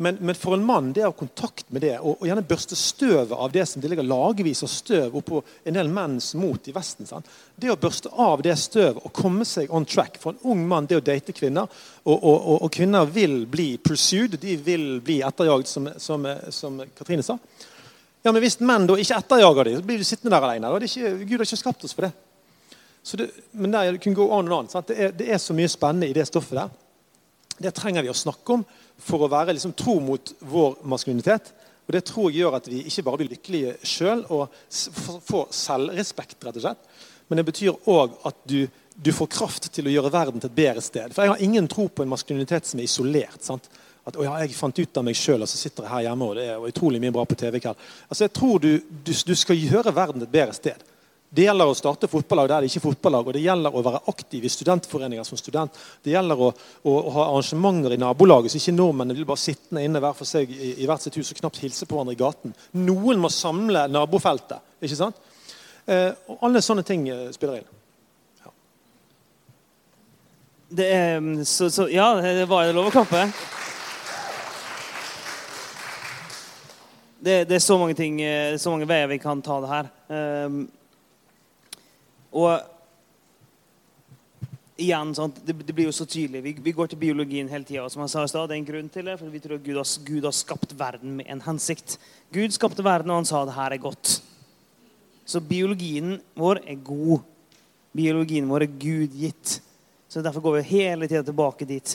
[0.00, 2.76] Men, men for en mann det å ha kontakt med det, og, og gjerne børste
[2.78, 6.72] støvet av det som det ligger lagvis av støv oppå en del menns mot i
[6.72, 7.04] Vesten.
[7.04, 7.28] Sant?
[7.52, 10.88] Det å børste av det støvet og komme seg on track for en ung mann,
[10.88, 11.68] det å date kvinner
[12.00, 17.26] Og, og, og, kvinner vil bli pursued, de vil bli etterjagd, som, som, som Katrine
[17.26, 17.36] sa.
[18.24, 20.72] Ja, Men hvis menn da ikke etterjager dem, så blir du sittende der alene.
[20.80, 22.14] Det er ikke, Gud har ikke skapt oss for det.
[23.20, 24.72] Det men der go on on.
[24.72, 26.72] Det, er, det er så mye spennende i det stoffet der.
[27.60, 28.64] Det trenger vi å snakke om
[29.04, 31.52] for å være liksom, tro mot vår maskulinitet.
[31.86, 34.52] Og Det tror jeg gjør at vi ikke bare blir lykkelige sjøl og
[35.26, 36.90] får selvrespekt, rett og slett,
[37.28, 40.56] men det betyr òg at du, du får kraft til å gjøre verden til et
[40.56, 41.14] bedre sted.
[41.14, 43.42] For jeg har ingen tro på en maskulinitet som er isolert.
[43.46, 43.68] sant?
[44.06, 46.38] At ja, jeg fant ut av meg sjøl, og så sitter jeg her hjemme, og
[46.38, 47.84] det er utrolig mye bra på TV i kveld.
[48.08, 50.86] Altså, jeg tror du, du, du skal gjøre verden til et bedre sted.
[51.30, 53.82] Det gjelder å starte fotballag der det er ikke er fotballag, og det gjelder å
[53.86, 55.76] være aktiv i studentforeninger som student.
[56.02, 59.84] Det gjelder å, å, å ha arrangementer i nabolaget, så ikke nordmennene blir bare sittende
[59.86, 62.18] inne hver for seg i, i hvert sitt hus og knapt hilse på hverandre i
[62.18, 62.56] gaten.
[62.82, 64.58] Noen må samle nabofeltet.
[64.82, 65.20] ikke sant?
[65.86, 67.70] Eh, og alle sånne ting eh, spiller inn.
[70.70, 73.22] Det er, så, så, ja, det var lov å klappe.
[77.20, 79.94] Det, det, er så mange ting, eh, så mange veier vi kan ta det her.
[80.10, 80.60] Um,
[82.30, 82.60] og
[84.80, 86.42] igjen, sånn, det, det, blir jo så tydelig.
[86.44, 87.86] Vi, vi går til biologien hele tida.
[87.92, 89.80] Som jeg sa i stad, det er en grunn til det, for vi tror Gud
[89.80, 91.98] har, Gud har, skapt verden med en hensikt.
[92.34, 94.14] Gud skapte verden, og han sa det her er godt.
[95.28, 97.26] Så biologien vår er god.
[97.96, 99.60] Biologien vår er gudgitt.
[100.10, 101.94] Så Derfor går vi hele tida tilbake dit.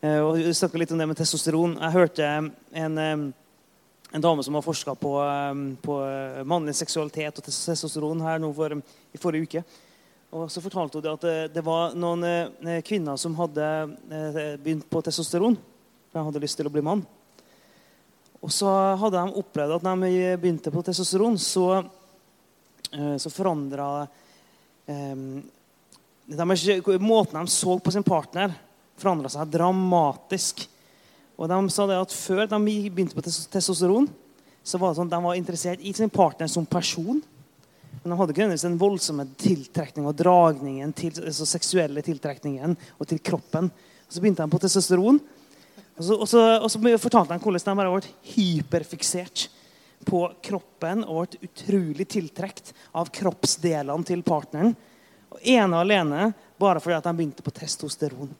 [0.00, 1.76] Uh, og Vi snakka litt om det med testosteron.
[1.76, 2.30] Jeg hørte
[2.72, 3.02] en
[4.12, 8.50] en dame som har forska på, um, på, uh, mannlig seksualitet og testosteron her nå
[8.56, 8.74] for,
[9.14, 9.64] i forrige uke.
[10.30, 13.64] Og så fortalte hun at det, det var noen eh, kvinner som hadde
[14.14, 15.56] eh, begynt på testosteron.
[16.12, 17.02] De hadde lyst til å bli mann.
[18.40, 21.82] Og så hadde de opplevd at når de begynte på testosteron, så,
[22.94, 24.06] eh, så forandra
[24.86, 25.16] eh,
[26.30, 28.52] Måten de så på sin partner,
[29.02, 30.62] forandra seg dramatisk.
[31.40, 32.58] Og de sa det at Før de
[32.92, 34.08] begynte på testosteron,
[34.62, 37.22] så var det sånn at de var interessert i sin partner som person.
[38.02, 43.22] Men de hadde ikke den voldsomme tiltrekning og dragningen til altså seksuelle tiltrekningen og til
[43.24, 43.70] kroppen.
[43.72, 45.20] Og Så begynte de på testosteron.
[45.96, 49.48] Og så, og så, og så fortalte de hvordan de bare ble hyperfiksert
[50.08, 54.76] på kroppen og ble utrolig tiltrukket av kroppsdelene til partneren.
[55.30, 56.30] Og ene og alene
[56.60, 58.32] bare fordi de begynte på testosteron.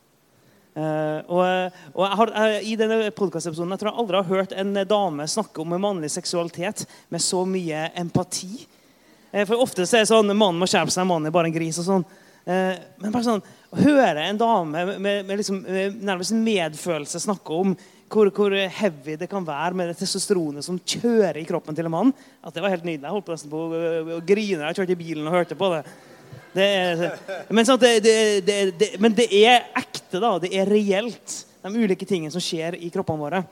[0.71, 4.77] Uh, og, og jeg har, jeg, I denne podkastepisoden tror jeg aldri har hørt en
[4.87, 8.66] dame snakke om mannlig seksualitet med så mye empati.
[9.35, 11.57] Uh, for Ofte så er det sånn mannen må skjerpe seg, mannen er bare en
[11.57, 11.81] gris.
[11.83, 12.07] og sånn.
[12.47, 15.64] Uh, men bare sånn, å høre en dame med, med liksom,
[16.07, 17.75] nærmest medfølelse snakke om
[18.11, 21.95] hvor, hvor, heavy det kan være med det testosteronet som kjører i kroppen til en
[21.95, 23.07] mann, at det var helt nydelig.
[23.07, 25.85] Jeg holdt på nesten på å, grine jeg kjørte i bilen og hørte på det.
[26.53, 27.03] Det er,
[27.48, 30.18] men, sånn det, det, men, det, er ekte.
[30.18, 33.42] da, Det er reelt, de ulike tingene som skjer i kroppene våre.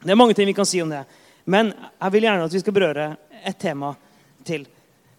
[0.00, 1.02] Det er mange ting vi kan si om det.
[1.50, 3.08] Men jeg vil gjerne at vi skal berøre
[3.44, 3.92] et tema
[4.46, 4.66] til.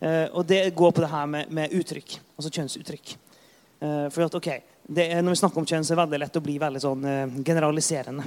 [0.02, 2.18] Uh, og det går på det her med, med uttrykk.
[2.38, 3.16] Altså kjønnsuttrykk.
[3.82, 4.48] Uh, for at, ok,
[4.98, 7.06] er, Når vi snakker om kjønn, så er det veldig lett å bli veldig sånn
[7.06, 8.26] uh, generaliserende.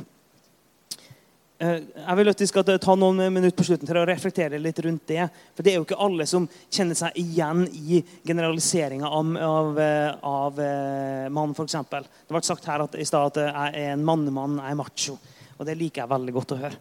[1.63, 4.81] Eh, jeg vil at vi skal ta noen minutter på slutten til å reflektere litt
[4.83, 5.27] rundt det.
[5.55, 9.83] For det er jo ikke alle som kjenner seg igjen i generaliseringa av, av,
[10.31, 11.77] av eh, mann, f.eks.
[11.93, 15.19] Det ble sagt her at, i stad at jeg er en mannemann, jeg er macho.
[15.55, 16.81] Og det liker jeg veldig godt å høre.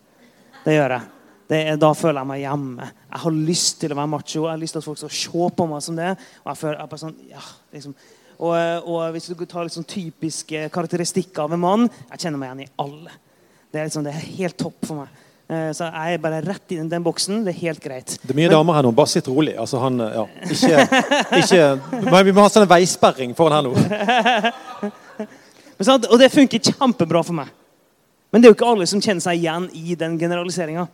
[0.64, 1.12] Det gjør jeg.
[1.54, 2.88] Det er, da føler jeg meg hjemme.
[3.12, 4.40] Jeg har lyst til å være macho.
[4.40, 6.14] Jeg har lyst til at folk skal se på meg som det.
[6.42, 7.44] Og jeg føler jeg bare sånn, ja,
[7.76, 7.94] liksom.
[8.40, 12.50] og, og, hvis du tar litt sånn typiske karakteristikker av en mann Jeg kjenner meg
[12.50, 13.20] igjen i alle.
[13.74, 15.22] Det er, liksom, det er helt topp for meg.
[15.50, 17.40] Eh, så jeg er bare rett inn i den boksen.
[17.42, 18.12] Det er helt greit.
[18.22, 18.92] Det er mye Men, damer her nå.
[18.94, 19.56] Bare sitt rolig.
[19.58, 20.84] Altså, han, ja, ikke,
[21.40, 21.64] ikke,
[22.30, 23.74] vi må ha sånn veisperring foran her nå.
[25.80, 27.50] Men, og det funker kjempebra for meg.
[28.30, 30.86] Men det er jo ikke alle som kjenner seg igjen i den generaliseringa.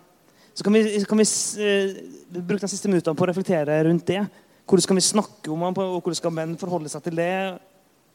[0.56, 2.00] Så kan vi, kan vi uh,
[2.40, 4.24] bruke de siste minuttene på å reflektere rundt det.
[4.64, 7.34] Hvordan skal vi snakke om det, og hvordan skal menn forholde seg til det?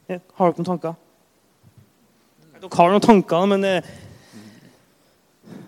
[0.09, 0.97] Har dere noen tanker?
[2.65, 3.93] Dere har noen tanker, men uh,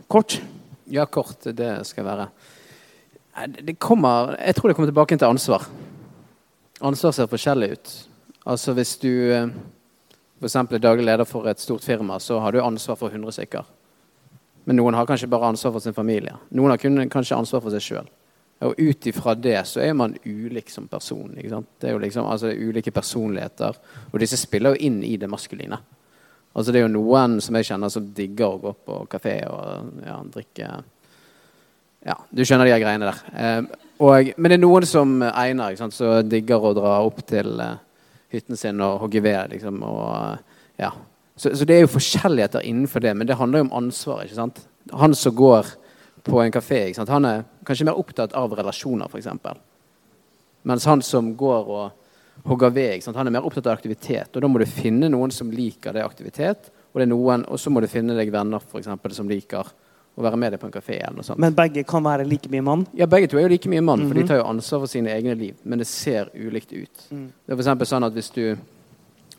[0.07, 0.41] Kort?
[0.85, 1.43] Ja, kort.
[1.43, 2.27] Det skal jeg være.
[3.61, 5.67] Det kommer, jeg tror det kommer tilbake til ansvar.
[6.81, 7.95] Ansvar ser forskjellig ut.
[8.47, 9.49] Altså Hvis du eh,
[10.39, 10.55] f.eks.
[10.55, 13.65] er daglig leder for et stort firma, så har du ansvar for 100 stykker.
[14.65, 16.35] Men noen har kanskje bare ansvar for sin familie.
[16.55, 16.79] Noen har
[17.11, 18.09] kanskje ansvar for seg sjøl.
[18.67, 21.35] Og ut ifra det så er man ulik som person.
[21.35, 23.77] Det er jo liksom, altså ulike personligheter.
[24.11, 25.77] Og disse spiller jo inn i det maskuline.
[26.57, 29.99] Altså Det er jo noen som jeg kjenner som digger å gå på kafé og
[30.01, 30.69] ja, drikke
[32.07, 33.19] Ja, du skjønner de greiene der.
[33.35, 33.59] Eh,
[34.01, 37.59] og, men det er noen som Einar, ikke sant, som digger å dra opp til
[37.61, 37.75] eh,
[38.33, 39.51] hytten sin og hogge ved.
[39.53, 40.39] Liksom, og,
[40.79, 40.93] ja.
[41.35, 44.23] så, så, det er jo forskjelligheter innenfor det, men det handler jo om ansvar.
[44.23, 44.63] ikke sant?
[44.97, 45.73] Han som går
[46.27, 47.13] på en kafé, ikke sant?
[47.13, 49.29] han er kanskje mer opptatt av relasjoner, f.eks.
[50.67, 52.06] Mens han som går og
[52.47, 53.03] hogger ved.
[53.15, 54.35] Han er mer opptatt av aktivitet.
[54.35, 56.71] Og da må du finne noen som liker det aktivitet.
[56.93, 59.67] Og, det noen, og så må du finne deg venner for eksempel, som liker
[60.17, 60.95] å være med deg på en kafé.
[61.03, 61.37] eller noe sånt.
[61.39, 62.87] Men begge kan være like mye mann.
[62.97, 64.21] Ja, Begge to er jo like mye mann, for Mhm.
[64.21, 65.55] de tar jo ansvar for sine egne liv.
[65.63, 67.03] Men det ser ulikt ut.
[67.11, 67.27] Mm.
[67.45, 68.57] Det er for sånn at hvis du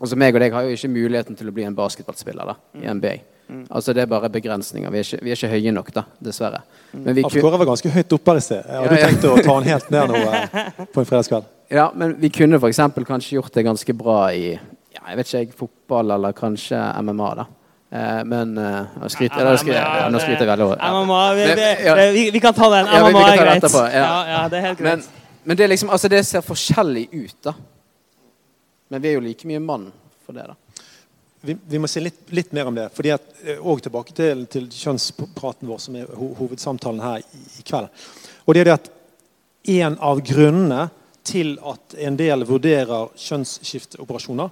[0.00, 2.86] Altså meg og deg har jo ikke muligheten til å bli en basketballspiller da, i
[2.86, 3.00] Mm.
[3.00, 3.20] NBA.
[3.68, 4.88] Altså Det er bare begrensninger.
[4.92, 6.62] Vi er ikke, vi er ikke høye nok, da, dessverre.
[6.94, 7.02] Mm.
[7.04, 8.64] Men vi, Han var ganske høyt oppe her i sted.
[8.64, 9.06] Har Ja, du ja.
[9.08, 10.46] tenkt å ta han helt ned nå eh,
[10.92, 11.44] på en fredagskveld?
[11.68, 15.56] Ja, men vi kunne eksempel kanskje gjort det ganske bra i ja, jeg vet ikke,
[15.58, 17.28] fotball eller kanskje MMA.
[17.34, 17.44] da.
[17.90, 20.12] Eh, men eh, nå skryter ja, nå ja, jeg
[20.72, 20.88] veldig.
[20.96, 22.86] MMA, vi, Men- det, det, vi, vi kan ta den.
[22.86, 23.62] Ja, vi- vi MMA er greit.
[23.62, 24.04] etterpå, ja.
[24.04, 25.08] Ja, ja, det er helt greit.
[25.44, 27.54] men det er liksom, altså det ser forskjellig ut, da.
[28.90, 29.90] Men vi er jo like mye mann
[30.26, 30.54] for det, da.
[31.40, 32.88] Vi, vi må se litt, litt mer om det.
[32.96, 37.42] fordi at, eh, Og tilbake til, til kjønnspraten vår, som er ho hovedsamtalen her i,
[37.60, 37.88] i kveld.
[38.46, 38.90] Og det er det at
[39.68, 40.88] En av grunnene
[41.28, 44.50] til at en del vurderer kjønnsskifteoperasjoner,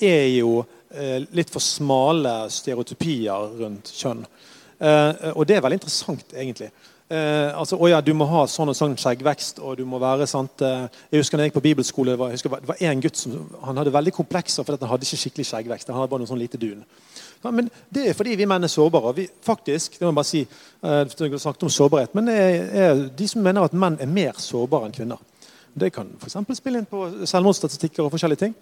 [0.00, 0.56] er jo
[0.90, 4.24] eh, litt for smale stereotypier rundt kjønn.
[4.80, 6.72] Eh, og det er veldig interessant, egentlig.
[7.04, 10.24] Eh, altså, å ja, Du må ha sånn og sånn skjeggvekst, og du må være
[10.24, 13.20] sant eh, Jeg husker når jeg gikk på bibelskole, var, husker, det var en gutt
[13.20, 15.92] som han hadde veldig komplekser fordi han hadde ikke skikkelig skjeggvekst.
[15.92, 16.80] Han hadde bare noen sånn lite dun.
[17.44, 19.12] Ja, men Det er fordi vi menn er sårbare.
[19.18, 20.42] Vi, faktisk, det må jeg bare si,
[20.88, 24.88] eh, snakket om sårbarhet, men er, er de som mener at menn er mer sårbare
[24.88, 25.20] enn kvinner.
[25.74, 26.36] Det kan f.eks.
[26.58, 28.54] spille inn på selvmordsstatistikker og forskjellige ting.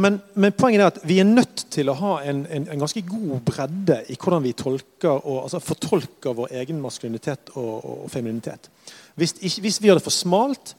[0.00, 3.02] Men, men poenget er at vi er nødt til å ha en, en, en ganske
[3.08, 8.12] god bredde i hvordan vi tolker og, altså fortolker vår egen maskulinitet og, og, og
[8.12, 8.70] femininitet.
[9.18, 10.76] Hvis, ikke, hvis vi gjør det for smalt,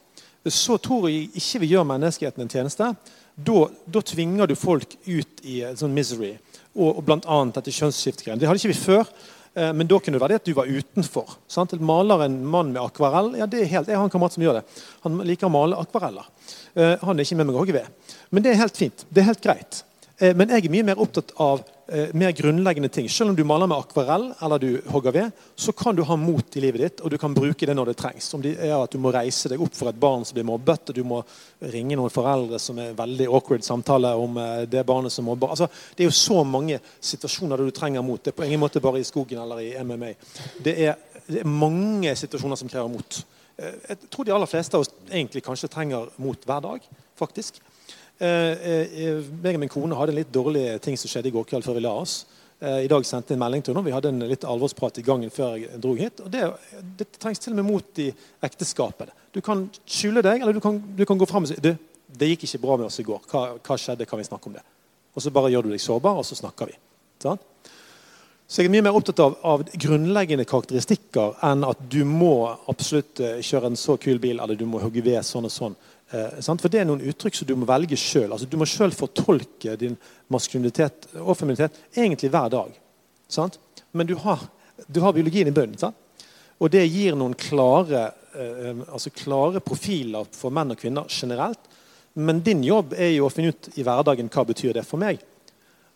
[0.48, 2.88] så tror jeg ikke vi gjør menneskeheten en tjeneste.
[3.36, 6.34] Da, tvinger du folk ut i en sånn misery,
[6.74, 7.38] og, og bl.a.
[7.58, 8.40] dette kjønnsskiftgreiene.
[8.42, 9.12] Det hadde ikke vi før.
[9.56, 11.38] Eh, Men da kunne det være det at du var utenfor.
[11.48, 11.74] Sant?
[11.82, 13.34] Maler en mann med akvarell.
[13.38, 14.64] ja det er helt, Jeg har en kamerat som gjør det.
[15.04, 16.26] Han liker å male akvareller.
[16.76, 17.88] Eh, Han er ikke med meg ved.
[18.32, 19.06] Men det er helt fint.
[19.10, 19.84] Det er helt greit.
[20.20, 23.10] Eh, Men jeg er mye mer opptatt av eh, mer grunnleggende ting.
[23.12, 26.56] Selv om du maler med akvarell eller du hogger ved, så kan du ha mot
[26.58, 28.30] i livet ditt, og du kan bruke det når det trengs.
[28.34, 30.90] Om det er at du må reise deg opp for et barn som blir mobbet,
[30.90, 31.22] og du må
[31.74, 35.52] ringe noen foreldre som er veldig awkward samtale om eh, det barnet som mobber.
[35.54, 38.24] Altså, det er jo så mange situasjoner der du trenger mot.
[38.24, 40.14] Det er på ingen måte bare i skogen eller i MMA.
[40.64, 43.22] Det er, det er mange situasjoner som krever mot.
[43.58, 46.88] Eh, Jeg tror de aller fleste av oss egentlig kanskje trenger mot hver dag,
[47.20, 47.60] faktisk.
[48.22, 48.52] Eh,
[49.02, 51.66] eh, meg og min kone hadde en litt dårlig ting som skjedde i går kveld
[51.66, 52.20] før vi la oss.
[52.62, 53.86] Eh, I dag sendte jeg en melding til henne.
[53.88, 56.22] Vi hadde en litt alvorsprat i gangen før jeg dro hit.
[56.22, 56.44] og Det,
[57.00, 58.12] det trengs til og med mot i
[58.46, 59.10] ekteskapet.
[59.34, 61.74] Du kan skjule deg, eller du kan, du kan gå fram og si du,
[62.12, 63.24] det gikk ikke bra med oss i går.
[63.32, 64.06] Hva, hva skjedde?
[64.06, 64.66] Kan vi snakke om det?
[65.16, 66.78] Og så bare gjør du deg sårbar, og så snakker vi.
[67.24, 67.42] Sånn?
[68.52, 73.22] Så jeg er mye mer opptatt av, av grunnleggende karakteristikker enn at du må absolutt
[73.24, 75.78] eh, kjøre en så kul bil, eller du må hogge ved sånn og sånn.
[76.12, 76.40] Eh.
[76.44, 78.32] For det er noen uttrykk som du må velge sjøl.
[78.32, 79.96] Altså, du må sjøl fortolke din
[80.32, 82.74] maskulinitet og feminitet egentlig hver dag.
[83.32, 83.60] Sant?
[83.96, 84.44] Men du har,
[84.88, 85.80] du har biologien i bunnen.
[85.80, 85.96] sant?
[86.62, 91.72] Og det gir noen klare, eh, altså klare profiler for menn og kvinner generelt.
[92.14, 95.22] Men din jobb er jo å finne ut i hverdagen hva betyr det for meg.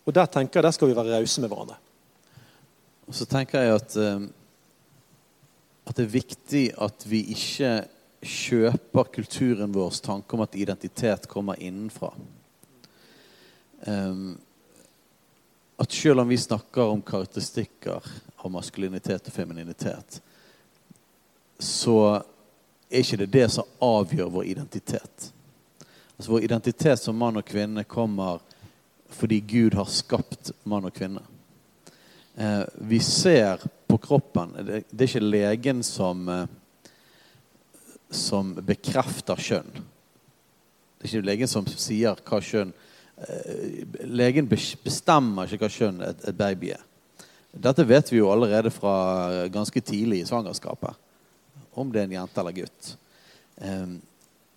[0.06, 1.76] Og der tenker jeg der skal vi være rause med hverandre.
[3.06, 3.96] Og så tenker jeg at,
[5.86, 7.74] at det er viktig at vi ikke
[8.22, 12.12] kjøper kulturen vår tanke om at identitet kommer innenfra.
[13.86, 14.38] Um,
[15.76, 18.02] at selv om vi snakker om karakteristikker
[18.36, 20.20] av maskulinitet og femininitet,
[21.58, 22.22] så
[22.88, 25.32] er ikke det det som avgjør vår identitet.
[26.16, 28.40] Altså Vår identitet som mann og kvinne kommer
[29.12, 31.22] fordi Gud har skapt mann og kvinne.
[32.34, 36.48] Eh, vi ser på kroppen Det, det er ikke legen som eh,
[38.10, 39.70] som bekrefter kjønn.
[40.96, 46.28] Det er ikke legen som sier hva kjønn eh, Legen bestemmer ikke hva kjønn et,
[46.36, 46.84] baby er.
[47.56, 50.96] Dette vet vi jo allerede fra ganske tidlig i svangerskapet.
[51.76, 52.90] Om det er en jente eller gutt.
[53.56, 53.86] Eh,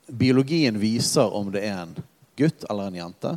[0.07, 1.95] biologien viser om det er en
[2.39, 3.35] gutt eller en jente.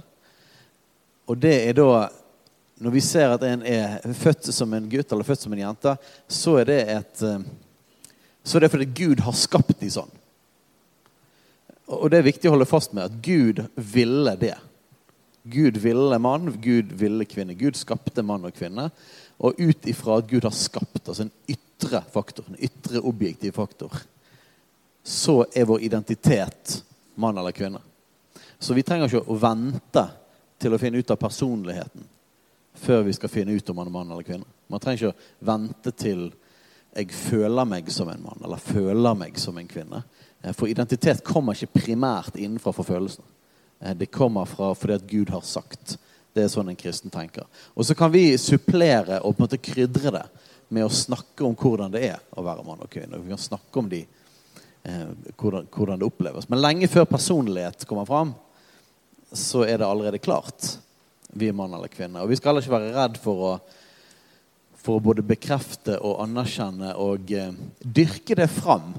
[1.31, 2.11] Og det er da
[2.83, 5.93] Når vi ser at en er født som en gutt eller født som en jente,
[6.27, 7.21] så er det et
[8.43, 10.11] så er det fordi Gud har skapt de sånn.
[11.93, 14.57] Og det er viktig å holde fast med at Gud ville det.
[15.43, 17.57] Gud ville mann, Gud ville kvinne.
[17.59, 18.88] Gud skapte mann og kvinne.
[19.43, 23.95] Og ut ifra at Gud har skapt, altså en ytre faktor, en ytre objektiv faktor,
[25.03, 26.78] så er vår identitet
[27.18, 27.82] mann eller kvinne.
[28.62, 30.05] Så vi trenger ikke å vente
[30.62, 32.07] til å finne ut av personligheten
[32.82, 34.47] før vi skal finne ut om man er mann eller kvinne.
[34.70, 36.28] Man trenger ikke å vente til
[36.95, 40.03] jeg føler meg som en mann eller føler meg som en kvinne.
[40.43, 43.24] Eh, For identitet kommer ikke primært innenfra for følelsene.
[43.80, 45.97] Eh, Det kommer fra fordi at Gud har sagt.
[46.34, 47.45] Det er sånn en kristen tenker.
[47.76, 50.26] Og så kan vi supplere og på en måte krydre det
[50.72, 53.20] med å snakke om hvordan det er å være mann og kvinne.
[53.20, 54.07] Vi kan snakke om de,
[54.84, 56.49] eh, hvordan, hvordan det oppleves.
[56.49, 58.34] Men lenge før personlighet kommer fram,
[59.32, 60.78] så er det allerede klart.
[61.32, 62.20] Vi er mann eller kvinne.
[62.20, 63.53] Og vi skal heller ikke være redd for å,
[64.83, 68.93] for å både bekrefte og anerkjenne og eh, dyrke det fram.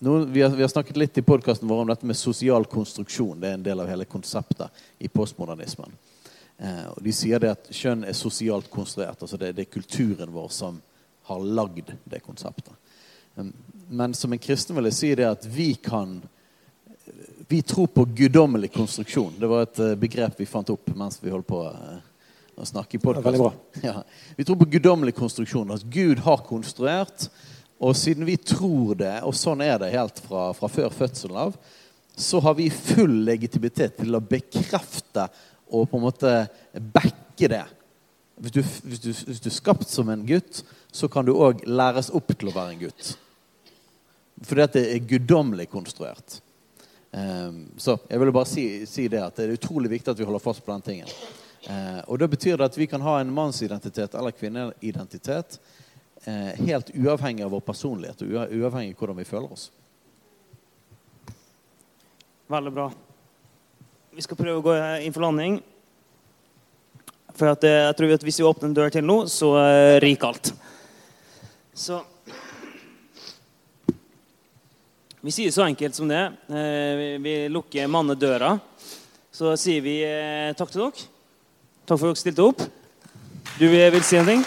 [0.00, 3.40] Nå, vi, har, vi, har, snakket litt i podkasten vår om dette med sosial konstruksjon.
[3.40, 5.92] Det er en del av hele konseptet i postmodernismen.
[6.56, 9.20] Eh, og De sier det at kjønn er sosialt konstruert.
[9.20, 10.80] altså Det, det er kulturen vår som
[11.28, 12.72] har lagd det konseptet.
[13.36, 13.52] Um,
[13.88, 16.20] men som en kristen vil jeg si det at vi kan
[17.50, 19.34] Vi tror på guddommelig konstruksjon.
[19.40, 21.98] Det var et uh, begrep vi fant opp mens vi holdt på uh,
[22.60, 23.60] å snakke i podkasten.
[23.84, 24.02] Ja,
[24.36, 25.72] vi tror på guddommelig konstruksjon.
[25.74, 27.30] At Gud har konstruert
[27.80, 31.54] og siden vi tror det, og sånn er det helt fra, fra før fødselen av,
[32.12, 35.30] så har vi full legitimitet til å bekrefte
[35.70, 36.34] og på en måte
[36.92, 37.62] backe det.
[38.40, 40.60] Hvis du, hvis, du, hvis du, er skapt som en gutt,
[40.92, 43.14] så kan du òg læres opp til å være en gutt.
[44.44, 46.40] Fordi at det er guddommelig konstruert.
[47.12, 50.28] Um, så jeg ville bare si, si, det at det er utrolig viktig at vi
[50.28, 51.16] holder fast på den tingen.
[51.68, 55.58] Uh, og det betyr det at vi kan ha en mannsidentitet eller kvinneidentitet
[56.24, 59.66] eh, helt uavhengig av vår personlighet og uavhengig av hvordan vi føler oss.
[62.50, 62.86] Veldig bra.
[64.16, 65.60] Vi skal prøve å gå inn for landing.
[67.36, 69.52] For at, eh, jeg tror at hvis vi åpner en dør til nå, så
[70.00, 70.54] ryker alt.
[71.76, 72.00] Så
[75.20, 76.20] Vi sier så enkelt som det.
[76.48, 78.54] Eh, vi, lukker mannedøra.
[79.30, 81.09] Så sier vi eh, takk til dere.
[81.90, 82.60] Takk for at dere stilte opp.
[83.58, 84.42] Du vil si en ting?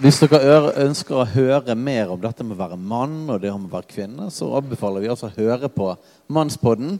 [0.00, 3.68] Hvis dere ønsker å høre mer om dette med å være mann og det om
[3.68, 5.90] å være kvinne, så anbefaler vi altså å høre på
[6.32, 6.96] Mannspodden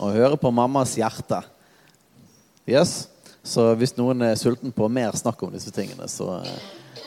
[0.00, 1.44] og høre på Mammas hjerte.
[2.66, 3.04] Yes?
[3.46, 6.40] Så hvis noen er sulten på mer snakk om disse tingene, så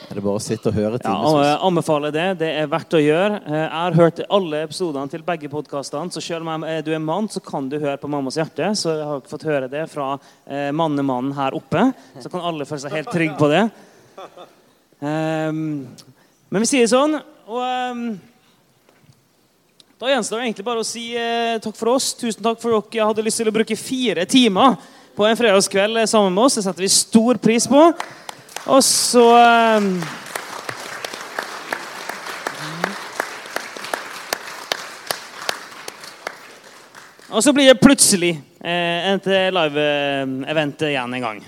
[0.10, 1.36] er det bare å sitte og høre timevis.
[1.46, 2.26] Ja, anbefaler det.
[2.42, 3.40] Det er verdt å gjøre.
[3.42, 7.30] Eh, jeg har hørt alle episodene til begge podkastene, så selv om du er mann,
[7.32, 8.72] så kan du høre på Mammas hjerte.
[8.78, 10.14] Så jeg har ikke fått høre det fra
[10.46, 11.88] eh, mannemannen her oppe.
[12.22, 13.64] Så kan alle føle seg helt trygge på det.
[15.04, 15.62] Um,
[16.50, 17.18] men vi sier det sånn.
[17.46, 18.06] Og um,
[20.02, 21.08] da gjenstår det egentlig bare å si
[21.64, 22.14] takk for oss.
[22.20, 24.78] Tusen takk for at dere hadde lyst til å bruke fire timer
[25.16, 26.60] på en fredagskveld eh, sammen med oss.
[26.60, 27.82] Det setter vi stor pris på.
[28.66, 29.26] Og så
[29.78, 29.90] um,
[37.36, 38.30] Og så blir det plutselig
[38.64, 41.42] eh, et live-event igjen en gang.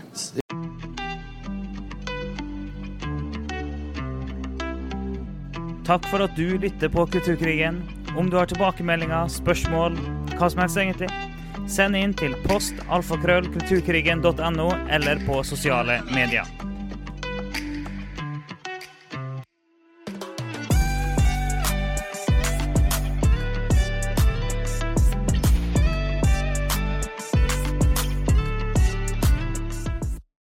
[5.87, 7.79] Takk for at du lytter på Kulturkrigen.
[8.19, 9.95] Om du har tilbakemeldinger, spørsmål,
[10.35, 11.11] hva som helst egentlig,
[11.71, 16.66] send inn til post alfakrøllkulturkrigen.no eller på sosiale medier.